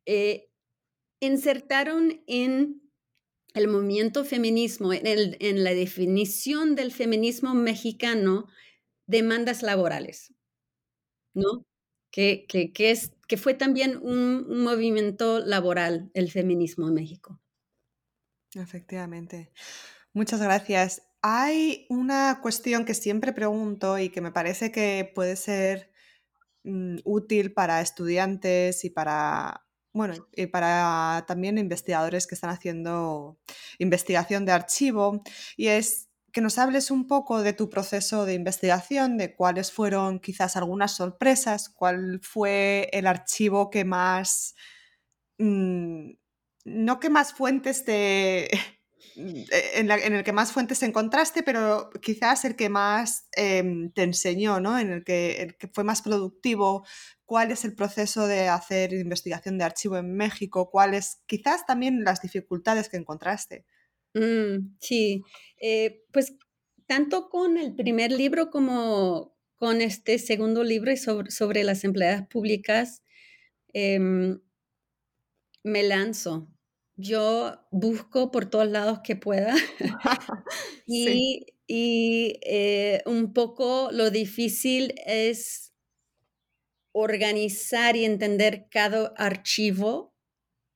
eh, 0.05 0.49
insertaron 1.19 2.21
en 2.27 2.81
el 3.53 3.69
movimiento 3.69 4.25
feminismo, 4.25 4.91
en, 4.91 5.63
la 5.63 5.73
definición 5.73 6.75
del 6.75 6.91
feminismo 6.91 7.53
mexicano, 7.55 8.47
demandas 9.07 9.63
laborales, 9.63 10.33
¿no? 11.33 11.65
Que, 12.11 12.45
es, 12.77 13.13
que 13.27 13.37
fue 13.37 13.53
también 13.53 13.97
un, 14.01 14.63
movimiento 14.63 15.39
laboral 15.39 16.11
el 16.13 16.31
feminismo 16.31 16.87
en 16.87 16.93
México. 16.93 17.41
Efectivamente. 18.53 19.51
Muchas 20.13 20.41
gracias. 20.41 21.03
Hay 21.21 21.87
una 21.89 22.39
cuestión 22.41 22.85
que 22.85 22.93
siempre 22.93 23.33
pregunto 23.33 23.97
y 23.97 24.09
que 24.09 24.21
me 24.21 24.31
parece 24.31 24.71
que 24.71 25.11
puede 25.15 25.35
ser 25.37 25.91
mm, 26.63 26.97
útil 27.03 27.53
para 27.53 27.81
estudiantes 27.81 28.85
y 28.85 28.89
para, 28.89 29.64
bueno, 29.95 30.27
y 30.35 30.47
para 30.47 31.23
también 31.25 31.57
investigadores 31.57 32.27
que 32.27 32.35
están 32.35 32.49
haciendo 32.49 33.39
investigación 33.79 34.43
de 34.43 34.51
archivo, 34.51 35.23
y 35.55 35.67
es 35.67 36.09
que 36.33 36.41
nos 36.41 36.57
hables 36.57 36.91
un 36.91 37.07
poco 37.07 37.41
de 37.41 37.53
tu 37.53 37.69
proceso 37.69 38.25
de 38.25 38.33
investigación, 38.33 39.17
de 39.17 39.33
cuáles 39.33 39.71
fueron 39.71 40.19
quizás 40.19 40.57
algunas 40.57 40.91
sorpresas, 40.91 41.69
cuál 41.69 42.19
fue 42.21 42.89
el 42.91 43.07
archivo 43.07 43.69
que 43.69 43.85
más, 43.85 44.55
mm, 45.37 46.11
no 46.65 46.99
que 46.99 47.09
más 47.09 47.31
fuentes 47.33 47.85
te, 47.85 48.49
en, 49.15 49.89
el 49.89 50.23
que 50.23 50.31
más 50.31 50.51
fuentes 50.51 50.81
encontraste, 50.83 51.43
pero 51.43 51.89
quizás 52.01 52.45
el 52.45 52.55
que 52.55 52.69
más 52.69 53.27
em, 53.33 53.91
te 53.91 54.03
enseñó, 54.03 54.59
¿no? 54.59 54.77
En 54.79 54.91
el 54.91 55.03
que, 55.03 55.41
el 55.41 55.57
que 55.57 55.67
fue 55.67 55.83
más 55.83 56.01
productivo. 56.01 56.85
¿Cuál 57.25 57.51
es 57.51 57.65
el 57.65 57.75
proceso 57.75 58.27
de 58.27 58.47
hacer 58.47 58.93
investigación 58.93 59.57
de 59.57 59.63
archivo 59.63 59.97
en 59.97 60.15
México? 60.15 60.69
¿Cuáles 60.69 61.21
quizás 61.25 61.65
también 61.65 62.03
las 62.03 62.21
dificultades 62.21 62.89
que 62.89 62.97
encontraste? 62.97 63.65
Mm, 64.13 64.77
sí, 64.79 65.23
eh, 65.59 66.03
pues 66.11 66.35
tanto 66.87 67.29
con 67.29 67.57
el 67.57 67.75
primer 67.75 68.11
libro 68.11 68.49
como 68.49 69.35
con 69.55 69.81
este 69.81 70.19
segundo 70.19 70.63
libro 70.63 70.95
sobre, 70.97 71.31
sobre 71.31 71.63
las 71.63 71.83
empleadas 71.83 72.27
públicas, 72.27 73.01
em, 73.73 74.39
me 75.63 75.83
lanzo. 75.83 76.47
Yo 76.97 77.59
busco 77.71 78.31
por 78.31 78.45
todos 78.45 78.67
lados 78.69 78.99
que 79.03 79.15
pueda 79.15 79.55
y, 80.87 81.45
eh, 81.67 83.01
un 83.05 83.33
poco 83.33 83.89
lo 83.91 84.11
difícil 84.11 84.93
es 85.05 85.73
organizar 86.91 87.95
y 87.95 88.05
entender 88.05 88.67
cada 88.69 89.13
archivo 89.17 90.13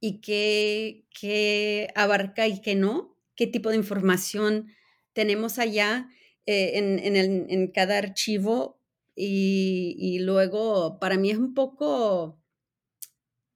y 0.02 0.20
qué, 0.22 1.06
qué 1.18 1.90
abarca 1.96 2.48
y 2.48 2.62
qué 2.62 2.76
no 2.76 3.20
qué 3.40 3.48
tipo 3.48 3.70
de 3.70 3.78
información 3.78 4.68
tenemos 5.14 5.60
allá 5.60 6.10
eh, 6.46 6.74
en, 6.76 7.72
cada 7.72 7.98
archivo 7.98 8.82
y, 9.16 10.20
luego 10.20 11.00
para 11.00 11.18
mí 11.18 11.32
es 11.32 11.38
un 11.38 11.54
poco, 11.54 12.38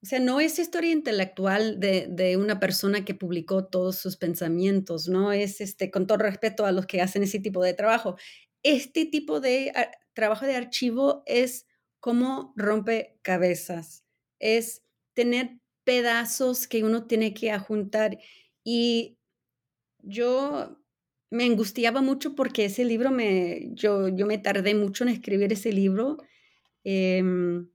o 0.04 0.06
sea, 0.06 0.20
no 0.20 0.42
es 0.42 0.60
historia 0.60 0.92
intelectual 0.92 1.80
de, 1.80 2.38
una 2.38 2.60
persona 2.60 3.06
que 3.06 3.16
publicó 3.16 3.68
todos 3.68 3.98
sus 3.98 4.18
pensamientos, 4.18 5.08
no 5.08 5.32
es 5.32 5.62
este, 5.62 5.92
con 5.92 6.08
todo 6.08 6.18
respeto 6.18 6.66
a 6.66 6.74
los 6.74 6.86
que 6.86 7.02
hacen 7.02 7.24
ese 7.24 7.40
tipo 7.40 7.64
de 7.64 7.74
trabajo. 7.74 8.18
Este 8.64 9.06
tipo 9.06 9.40
de 9.40 9.72
trabajo 10.14 10.46
de 10.46 10.58
archivo 10.58 11.24
es 11.26 11.68
como 12.02 12.54
rompe 12.58 13.18
cabezas, 13.22 14.04
es 14.40 14.84
tener 15.14 15.52
pedazos 15.86 16.68
que 16.68 16.84
uno 16.84 17.08
tiene 17.08 17.34
que 17.34 17.52
ajuntar 17.52 18.20
y 18.62 19.18
yo 20.00 20.82
me 21.30 21.46
angustiaba 21.46 22.02
mucho 22.02 22.36
porque 22.36 22.66
ese 22.66 22.84
libro 22.84 23.10
me, 23.10 23.70
yo, 23.72 24.10
yo 24.10 24.26
me 24.26 24.38
tardé 24.38 24.76
mucho 24.76 25.06
en 25.06 25.12
escribir 25.12 25.54
ese 25.54 25.72
libro. 25.72 26.18
Em, 26.84 27.70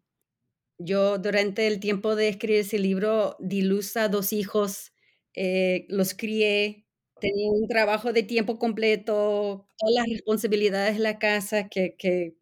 yo 0.79 1.19
durante 1.19 1.67
el 1.67 1.81
tiempo 1.81 2.17
de 2.17 2.29
escribir 2.29 2.61
ese 2.61 2.79
libro 2.79 3.37
di 3.41 3.63
luz 3.63 3.97
a 3.97 4.09
dos 4.09 4.33
hijos, 4.33 4.93
eh, 5.35 5.87
los 5.89 6.15
crié, 6.15 6.87
tenía 7.21 7.51
un 7.53 7.69
trabajo 7.69 8.13
de 8.13 8.23
tiempo 8.23 8.59
completo, 8.59 9.67
todas 9.79 9.95
las 9.95 10.07
responsabilidades 10.09 10.95
de 10.97 11.03
la 11.03 11.19
casa 11.19 11.69
que, 11.69 11.97
que 11.99 12.37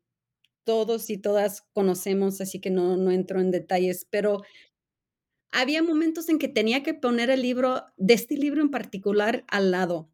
todos 0.65 1.11
y 1.11 1.19
todas 1.19 1.63
conocemos, 1.75 2.41
así 2.41 2.61
que 2.61 2.71
no, 2.71 2.97
no 2.97 3.11
entro 3.13 3.41
en 3.41 3.51
detalles, 3.53 4.07
pero 4.11 4.43
había 5.53 5.83
momentos 5.83 6.29
en 6.29 6.39
que 6.39 6.49
tenía 6.49 6.83
que 6.83 6.95
poner 6.95 7.31
el 7.31 7.43
libro, 7.43 7.85
de 7.97 8.15
este 8.15 8.37
libro 8.37 8.63
en 8.63 8.71
particular, 8.71 9.45
al 9.49 9.71
lado. 9.71 10.11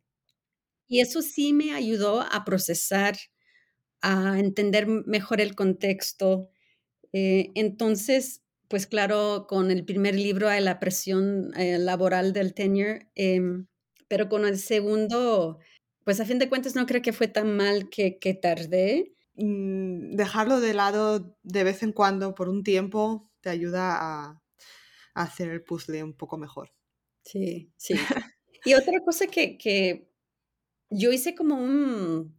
Y 0.88 1.00
eso 1.00 1.22
sí 1.22 1.52
me 1.52 1.72
ayudó 1.74 2.22
a 2.22 2.44
procesar, 2.44 3.16
a 4.02 4.38
entender 4.40 4.86
mejor 4.88 5.40
el 5.42 5.56
contexto. 5.56 6.50
Eh, 7.12 7.50
entonces, 7.54 8.42
pues 8.68 8.86
claro, 8.86 9.46
con 9.48 9.70
el 9.70 9.84
primer 9.84 10.14
libro 10.14 10.48
hay 10.48 10.62
la 10.62 10.80
presión 10.80 11.52
eh, 11.58 11.78
laboral 11.78 12.32
del 12.32 12.54
tenure, 12.54 13.10
em, 13.14 13.66
pero 14.08 14.28
con 14.28 14.46
el 14.46 14.58
segundo, 14.58 15.58
pues 16.04 16.20
a 16.20 16.24
fin 16.24 16.38
de 16.38 16.48
cuentas 16.48 16.74
no 16.74 16.86
creo 16.86 17.02
que 17.02 17.12
fue 17.12 17.28
tan 17.28 17.56
mal 17.56 17.90
que, 17.90 18.18
que 18.18 18.34
tardé. 18.34 19.14
Mm, 19.34 20.14
dejarlo 20.14 20.60
de 20.60 20.74
lado 20.74 21.36
de 21.42 21.64
vez 21.64 21.82
en 21.82 21.92
cuando 21.92 22.34
por 22.34 22.48
un 22.48 22.62
tiempo 22.62 23.30
te 23.40 23.50
ayuda 23.50 23.96
a, 23.98 24.42
hacer 25.14 25.50
el 25.50 25.62
puzzle 25.62 26.02
un 26.02 26.14
poco 26.14 26.38
mejor. 26.38 26.72
Sí, 27.22 27.70
sí. 27.76 27.94
y 28.64 28.74
otra 28.74 29.00
cosa 29.04 29.26
que, 29.26 30.08
yo 30.90 31.12
hice 31.12 31.34
como 31.34 31.56
un, 31.56 32.38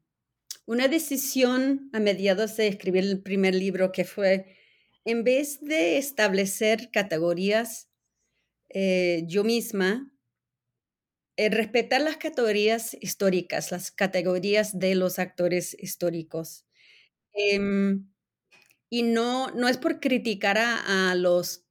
una 0.66 0.88
decisión 0.88 1.90
a 1.94 2.00
mediados 2.00 2.56
de 2.58 2.68
escribir 2.68 3.04
el 3.04 3.22
primer 3.22 3.56
libro 3.56 3.92
que 3.92 4.06
fue, 4.06 4.56
en 5.06 5.24
vez 5.24 5.60
de 5.62 5.98
establecer 5.98 6.90
categorías 6.92 7.90
eh, 8.70 9.24
yo 9.28 9.44
misma, 9.44 10.12
eh, 11.38 11.50
respetar 11.50 12.02
las 12.02 12.18
categorías 12.18 12.96
históricas, 13.02 13.72
las 13.72 13.92
categorías 13.92 14.78
de 14.80 14.96
los 14.96 15.20
actores 15.20 15.76
históricos. 15.80 16.66
Em, 17.34 18.10
y 18.92 19.04
no, 19.04 19.50
no 19.52 19.70
es 19.70 19.78
por 19.78 20.00
criticar 20.02 20.58
a, 20.60 21.12
a 21.12 21.16
los 21.16 21.66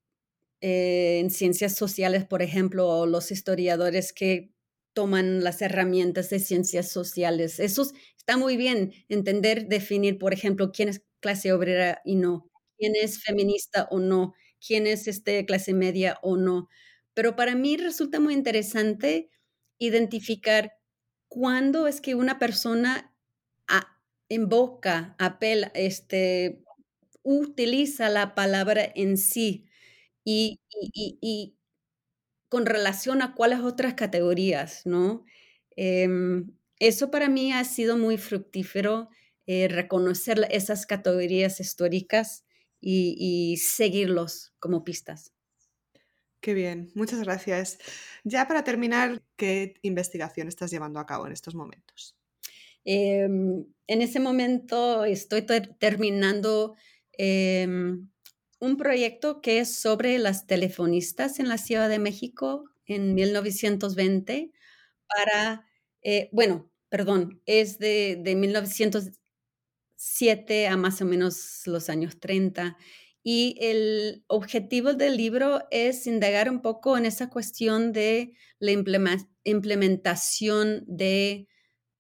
eh, 0.62 1.20
en 1.20 1.30
ciencias 1.30 1.76
sociales, 1.76 2.26
por 2.26 2.43
ejemplo, 2.43 3.07
los 3.07 3.33
historiadores 3.33 4.12
que 4.14 4.53
toman 4.95 5.45
las 5.45 5.62
herramientas 5.62 6.30
de 6.30 6.41
ciencias 6.41 6.89
sociales. 6.91 7.61
Eso 7.61 7.85
está 8.18 8.37
muy 8.39 8.57
bien, 8.59 8.93
entender, 9.09 9.68
definir, 9.68 10.18
por 10.18 10.35
ejemplo, 10.35 10.72
quién 10.72 10.91
es 10.91 11.03
clase 11.20 11.53
obrera 11.55 12.03
y 12.05 12.16
no, 12.16 12.51
quién 12.83 12.95
es 12.97 13.22
feminista 13.22 13.87
o 13.91 14.01
no, 14.01 14.35
quién 14.66 14.87
es 14.89 15.07
este, 15.09 15.47
clase 15.47 15.72
media 15.74 16.18
o 16.22 16.37
no. 16.37 16.68
Pero 17.14 17.37
para 17.37 17.55
mí 17.55 17.76
resulta 17.76 18.18
muy 18.20 18.35
interesante 18.35 19.30
identificar 19.78 20.72
cuándo 21.28 21.87
es 21.87 22.01
que 22.01 22.14
una 22.16 22.39
persona 22.41 23.14
invoca, 24.28 25.14
apela, 25.18 25.70
este, 25.74 26.64
utiliza 27.22 28.09
la 28.09 28.35
palabra 28.35 28.83
en 28.95 29.16
sí 29.18 29.66
y, 30.24 30.61
con 32.49 32.66
relación 32.66 33.22
a 33.22 33.35
cuáles 33.35 33.61
otras 33.61 33.95
categorías, 33.95 34.83
¿no? 34.87 35.24
Em, 35.76 36.53
eso 36.78 37.11
para 37.11 37.28
mí 37.28 37.53
ha 37.53 37.64
sido 37.64 37.97
muy 37.97 38.18
fructífero, 38.18 39.09
eh, 39.47 39.68
reconocer 39.68 40.47
esas 40.51 40.87
categorías 40.87 41.61
históricas 41.61 42.45
y, 42.83 43.16
y 43.18 43.57
seguirlos 43.57 44.53
como 44.59 44.85
pistas. 44.85 45.33
Qué 46.43 46.55
bien, 46.55 46.91
muchas 46.97 47.20
gracias. 47.22 47.78
Ya 48.24 48.49
para 48.49 48.64
terminar, 48.64 49.22
¿qué 49.37 49.74
investigación 49.83 50.49
estás 50.49 50.72
llevando 50.72 50.99
a 50.99 51.07
cabo 51.07 51.26
en 51.26 51.33
estos 51.33 51.55
momentos? 51.55 52.16
Em, 52.85 53.64
en 53.87 54.03
ese 54.03 54.18
momento 54.18 55.05
estoy 55.05 55.43
terminando 55.78 56.74
em, 57.12 58.09
un 58.59 58.76
proyecto 58.76 59.41
que 59.41 59.61
es 59.61 59.76
sobre 59.80 60.18
las 60.18 60.47
telefonistas 60.49 61.39
en 61.39 61.49
la 61.49 61.59
Ciudad 61.59 61.89
de 61.89 62.01
México 62.01 62.64
en 62.87 63.14
1920 63.14 64.53
para, 65.09 65.66
eh, 66.03 66.28
bueno, 66.33 66.70
perdón, 66.89 67.41
es 67.47 67.78
de, 67.78 68.18
de 68.20 68.35
1907 70.03 70.66
a 70.66 70.76
más 70.76 71.00
o 71.00 71.05
menos 71.05 71.62
los 71.66 71.88
años 71.88 72.18
30. 72.18 72.76
Y 73.22 73.57
el 73.61 74.24
objetivo 74.26 74.94
del 74.94 75.16
libro 75.16 75.62
es 75.70 76.07
indagar 76.07 76.50
un 76.50 76.61
poco 76.61 76.98
en 76.98 77.07
esa 77.07 77.30
cuestión 77.30 77.92
de 77.92 78.34
la 78.59 78.72
implementación 79.44 80.84
de 80.86 81.46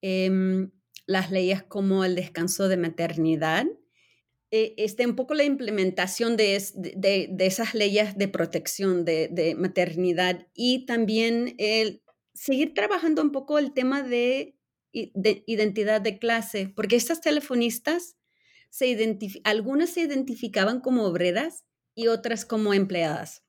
em, 0.00 0.72
las 1.06 1.30
leyes 1.30 1.62
como 1.62 2.04
el 2.04 2.16
descanso 2.16 2.68
de 2.68 2.76
maternidad 2.76 3.66
eh, 4.54 4.74
este, 4.76 5.06
un 5.06 5.16
poco 5.16 5.32
la 5.32 5.44
implementación 5.44 6.36
de, 6.36 6.56
esas 6.56 7.74
leyes 7.74 8.18
de 8.18 8.28
protección 8.28 9.06
de, 9.06 9.54
maternidad 9.56 10.46
y 10.54 10.84
también 10.84 11.54
el 11.56 12.02
seguir 12.34 12.74
trabajando 12.74 13.22
un 13.22 13.32
poco 13.32 13.58
el 13.58 13.72
tema 13.72 14.02
de, 14.02 14.58
identidad 14.92 16.00
de 16.00 16.18
clase, 16.18 16.72
porque 16.74 16.96
estas 16.96 17.20
telefonistas, 17.20 18.16
se 18.70 19.18
algunas 19.44 19.90
se 19.90 20.00
identificaban 20.00 20.80
como 20.80 21.04
obreras 21.04 21.64
y 21.94 22.06
otras 22.06 22.46
como 22.46 22.72
empleadas 22.72 23.42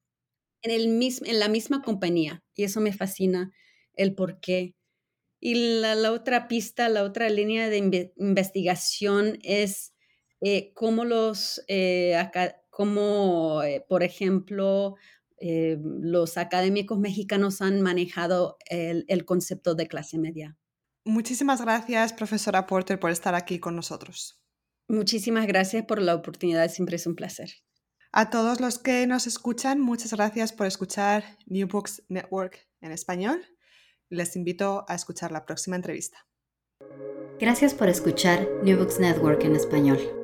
en, 0.64 0.72
el 0.72 1.02
en 1.26 1.40
la 1.40 1.48
misma 1.48 1.82
compañía. 1.82 2.44
Y 2.56 2.64
eso 2.64 2.82
me 2.82 2.94
fascina, 2.94 3.52
el 3.94 4.16
por 4.16 4.40
qué. 4.40 4.76
Y 5.40 5.56
la, 5.82 6.12
otra 6.12 6.48
pista, 6.48 6.90
la 6.90 7.04
otra 7.04 7.30
línea 7.30 7.70
de 7.70 8.14
investigación 8.18 9.40
es 9.44 9.94
eh, 10.42 10.72
cómo 10.74 11.06
los, 11.06 11.62
eh, 11.68 12.18
cómo, 12.70 13.62
eh, 13.64 13.86
por 13.88 14.04
ejemplo, 14.04 14.96
los 15.40 16.38
académicos 16.38 17.00
mexicanos 17.00 17.62
han 17.62 17.82
manejado 17.82 18.58
el, 18.70 19.04
el 19.10 19.26
concepto 19.26 19.76
de 19.76 19.88
clase 19.88 20.18
media. 20.18 20.58
Muchísimas 21.06 21.62
gracias, 21.62 22.14
profesora 22.14 22.66
Porter, 22.66 23.00
por 23.00 23.12
estar 23.12 23.36
aquí 23.36 23.60
con 23.60 23.76
nosotros. 23.76 24.42
Muchísimas 24.88 25.48
gracias 25.48 25.86
por 25.86 26.02
la 26.02 26.16
oportunidad, 26.16 26.70
siempre 26.70 26.96
es 26.96 27.08
un 27.08 27.16
placer. 27.16 27.50
A 28.12 28.30
todos 28.30 28.62
los 28.62 28.78
que 28.78 29.08
nos 29.08 29.28
escuchan, 29.28 29.82
muchas 29.82 30.14
gracias 30.14 30.54
por 30.54 30.68
escuchar 30.68 31.24
New 31.46 31.68
Books 31.68 32.04
Network 32.10 32.68
en 32.80 32.92
español. 32.92 33.44
Les 34.10 34.36
invito 34.36 34.86
a 34.88 34.96
escuchar 34.96 35.32
la 35.32 35.46
próxima 35.46 35.76
entrevista. 35.76 36.28
Gracias 37.40 37.74
por 37.74 37.90
escuchar 37.90 38.48
New 38.64 38.78
Books 38.78 39.00
Network 39.00 39.44
en 39.44 39.56
español. 39.56 40.23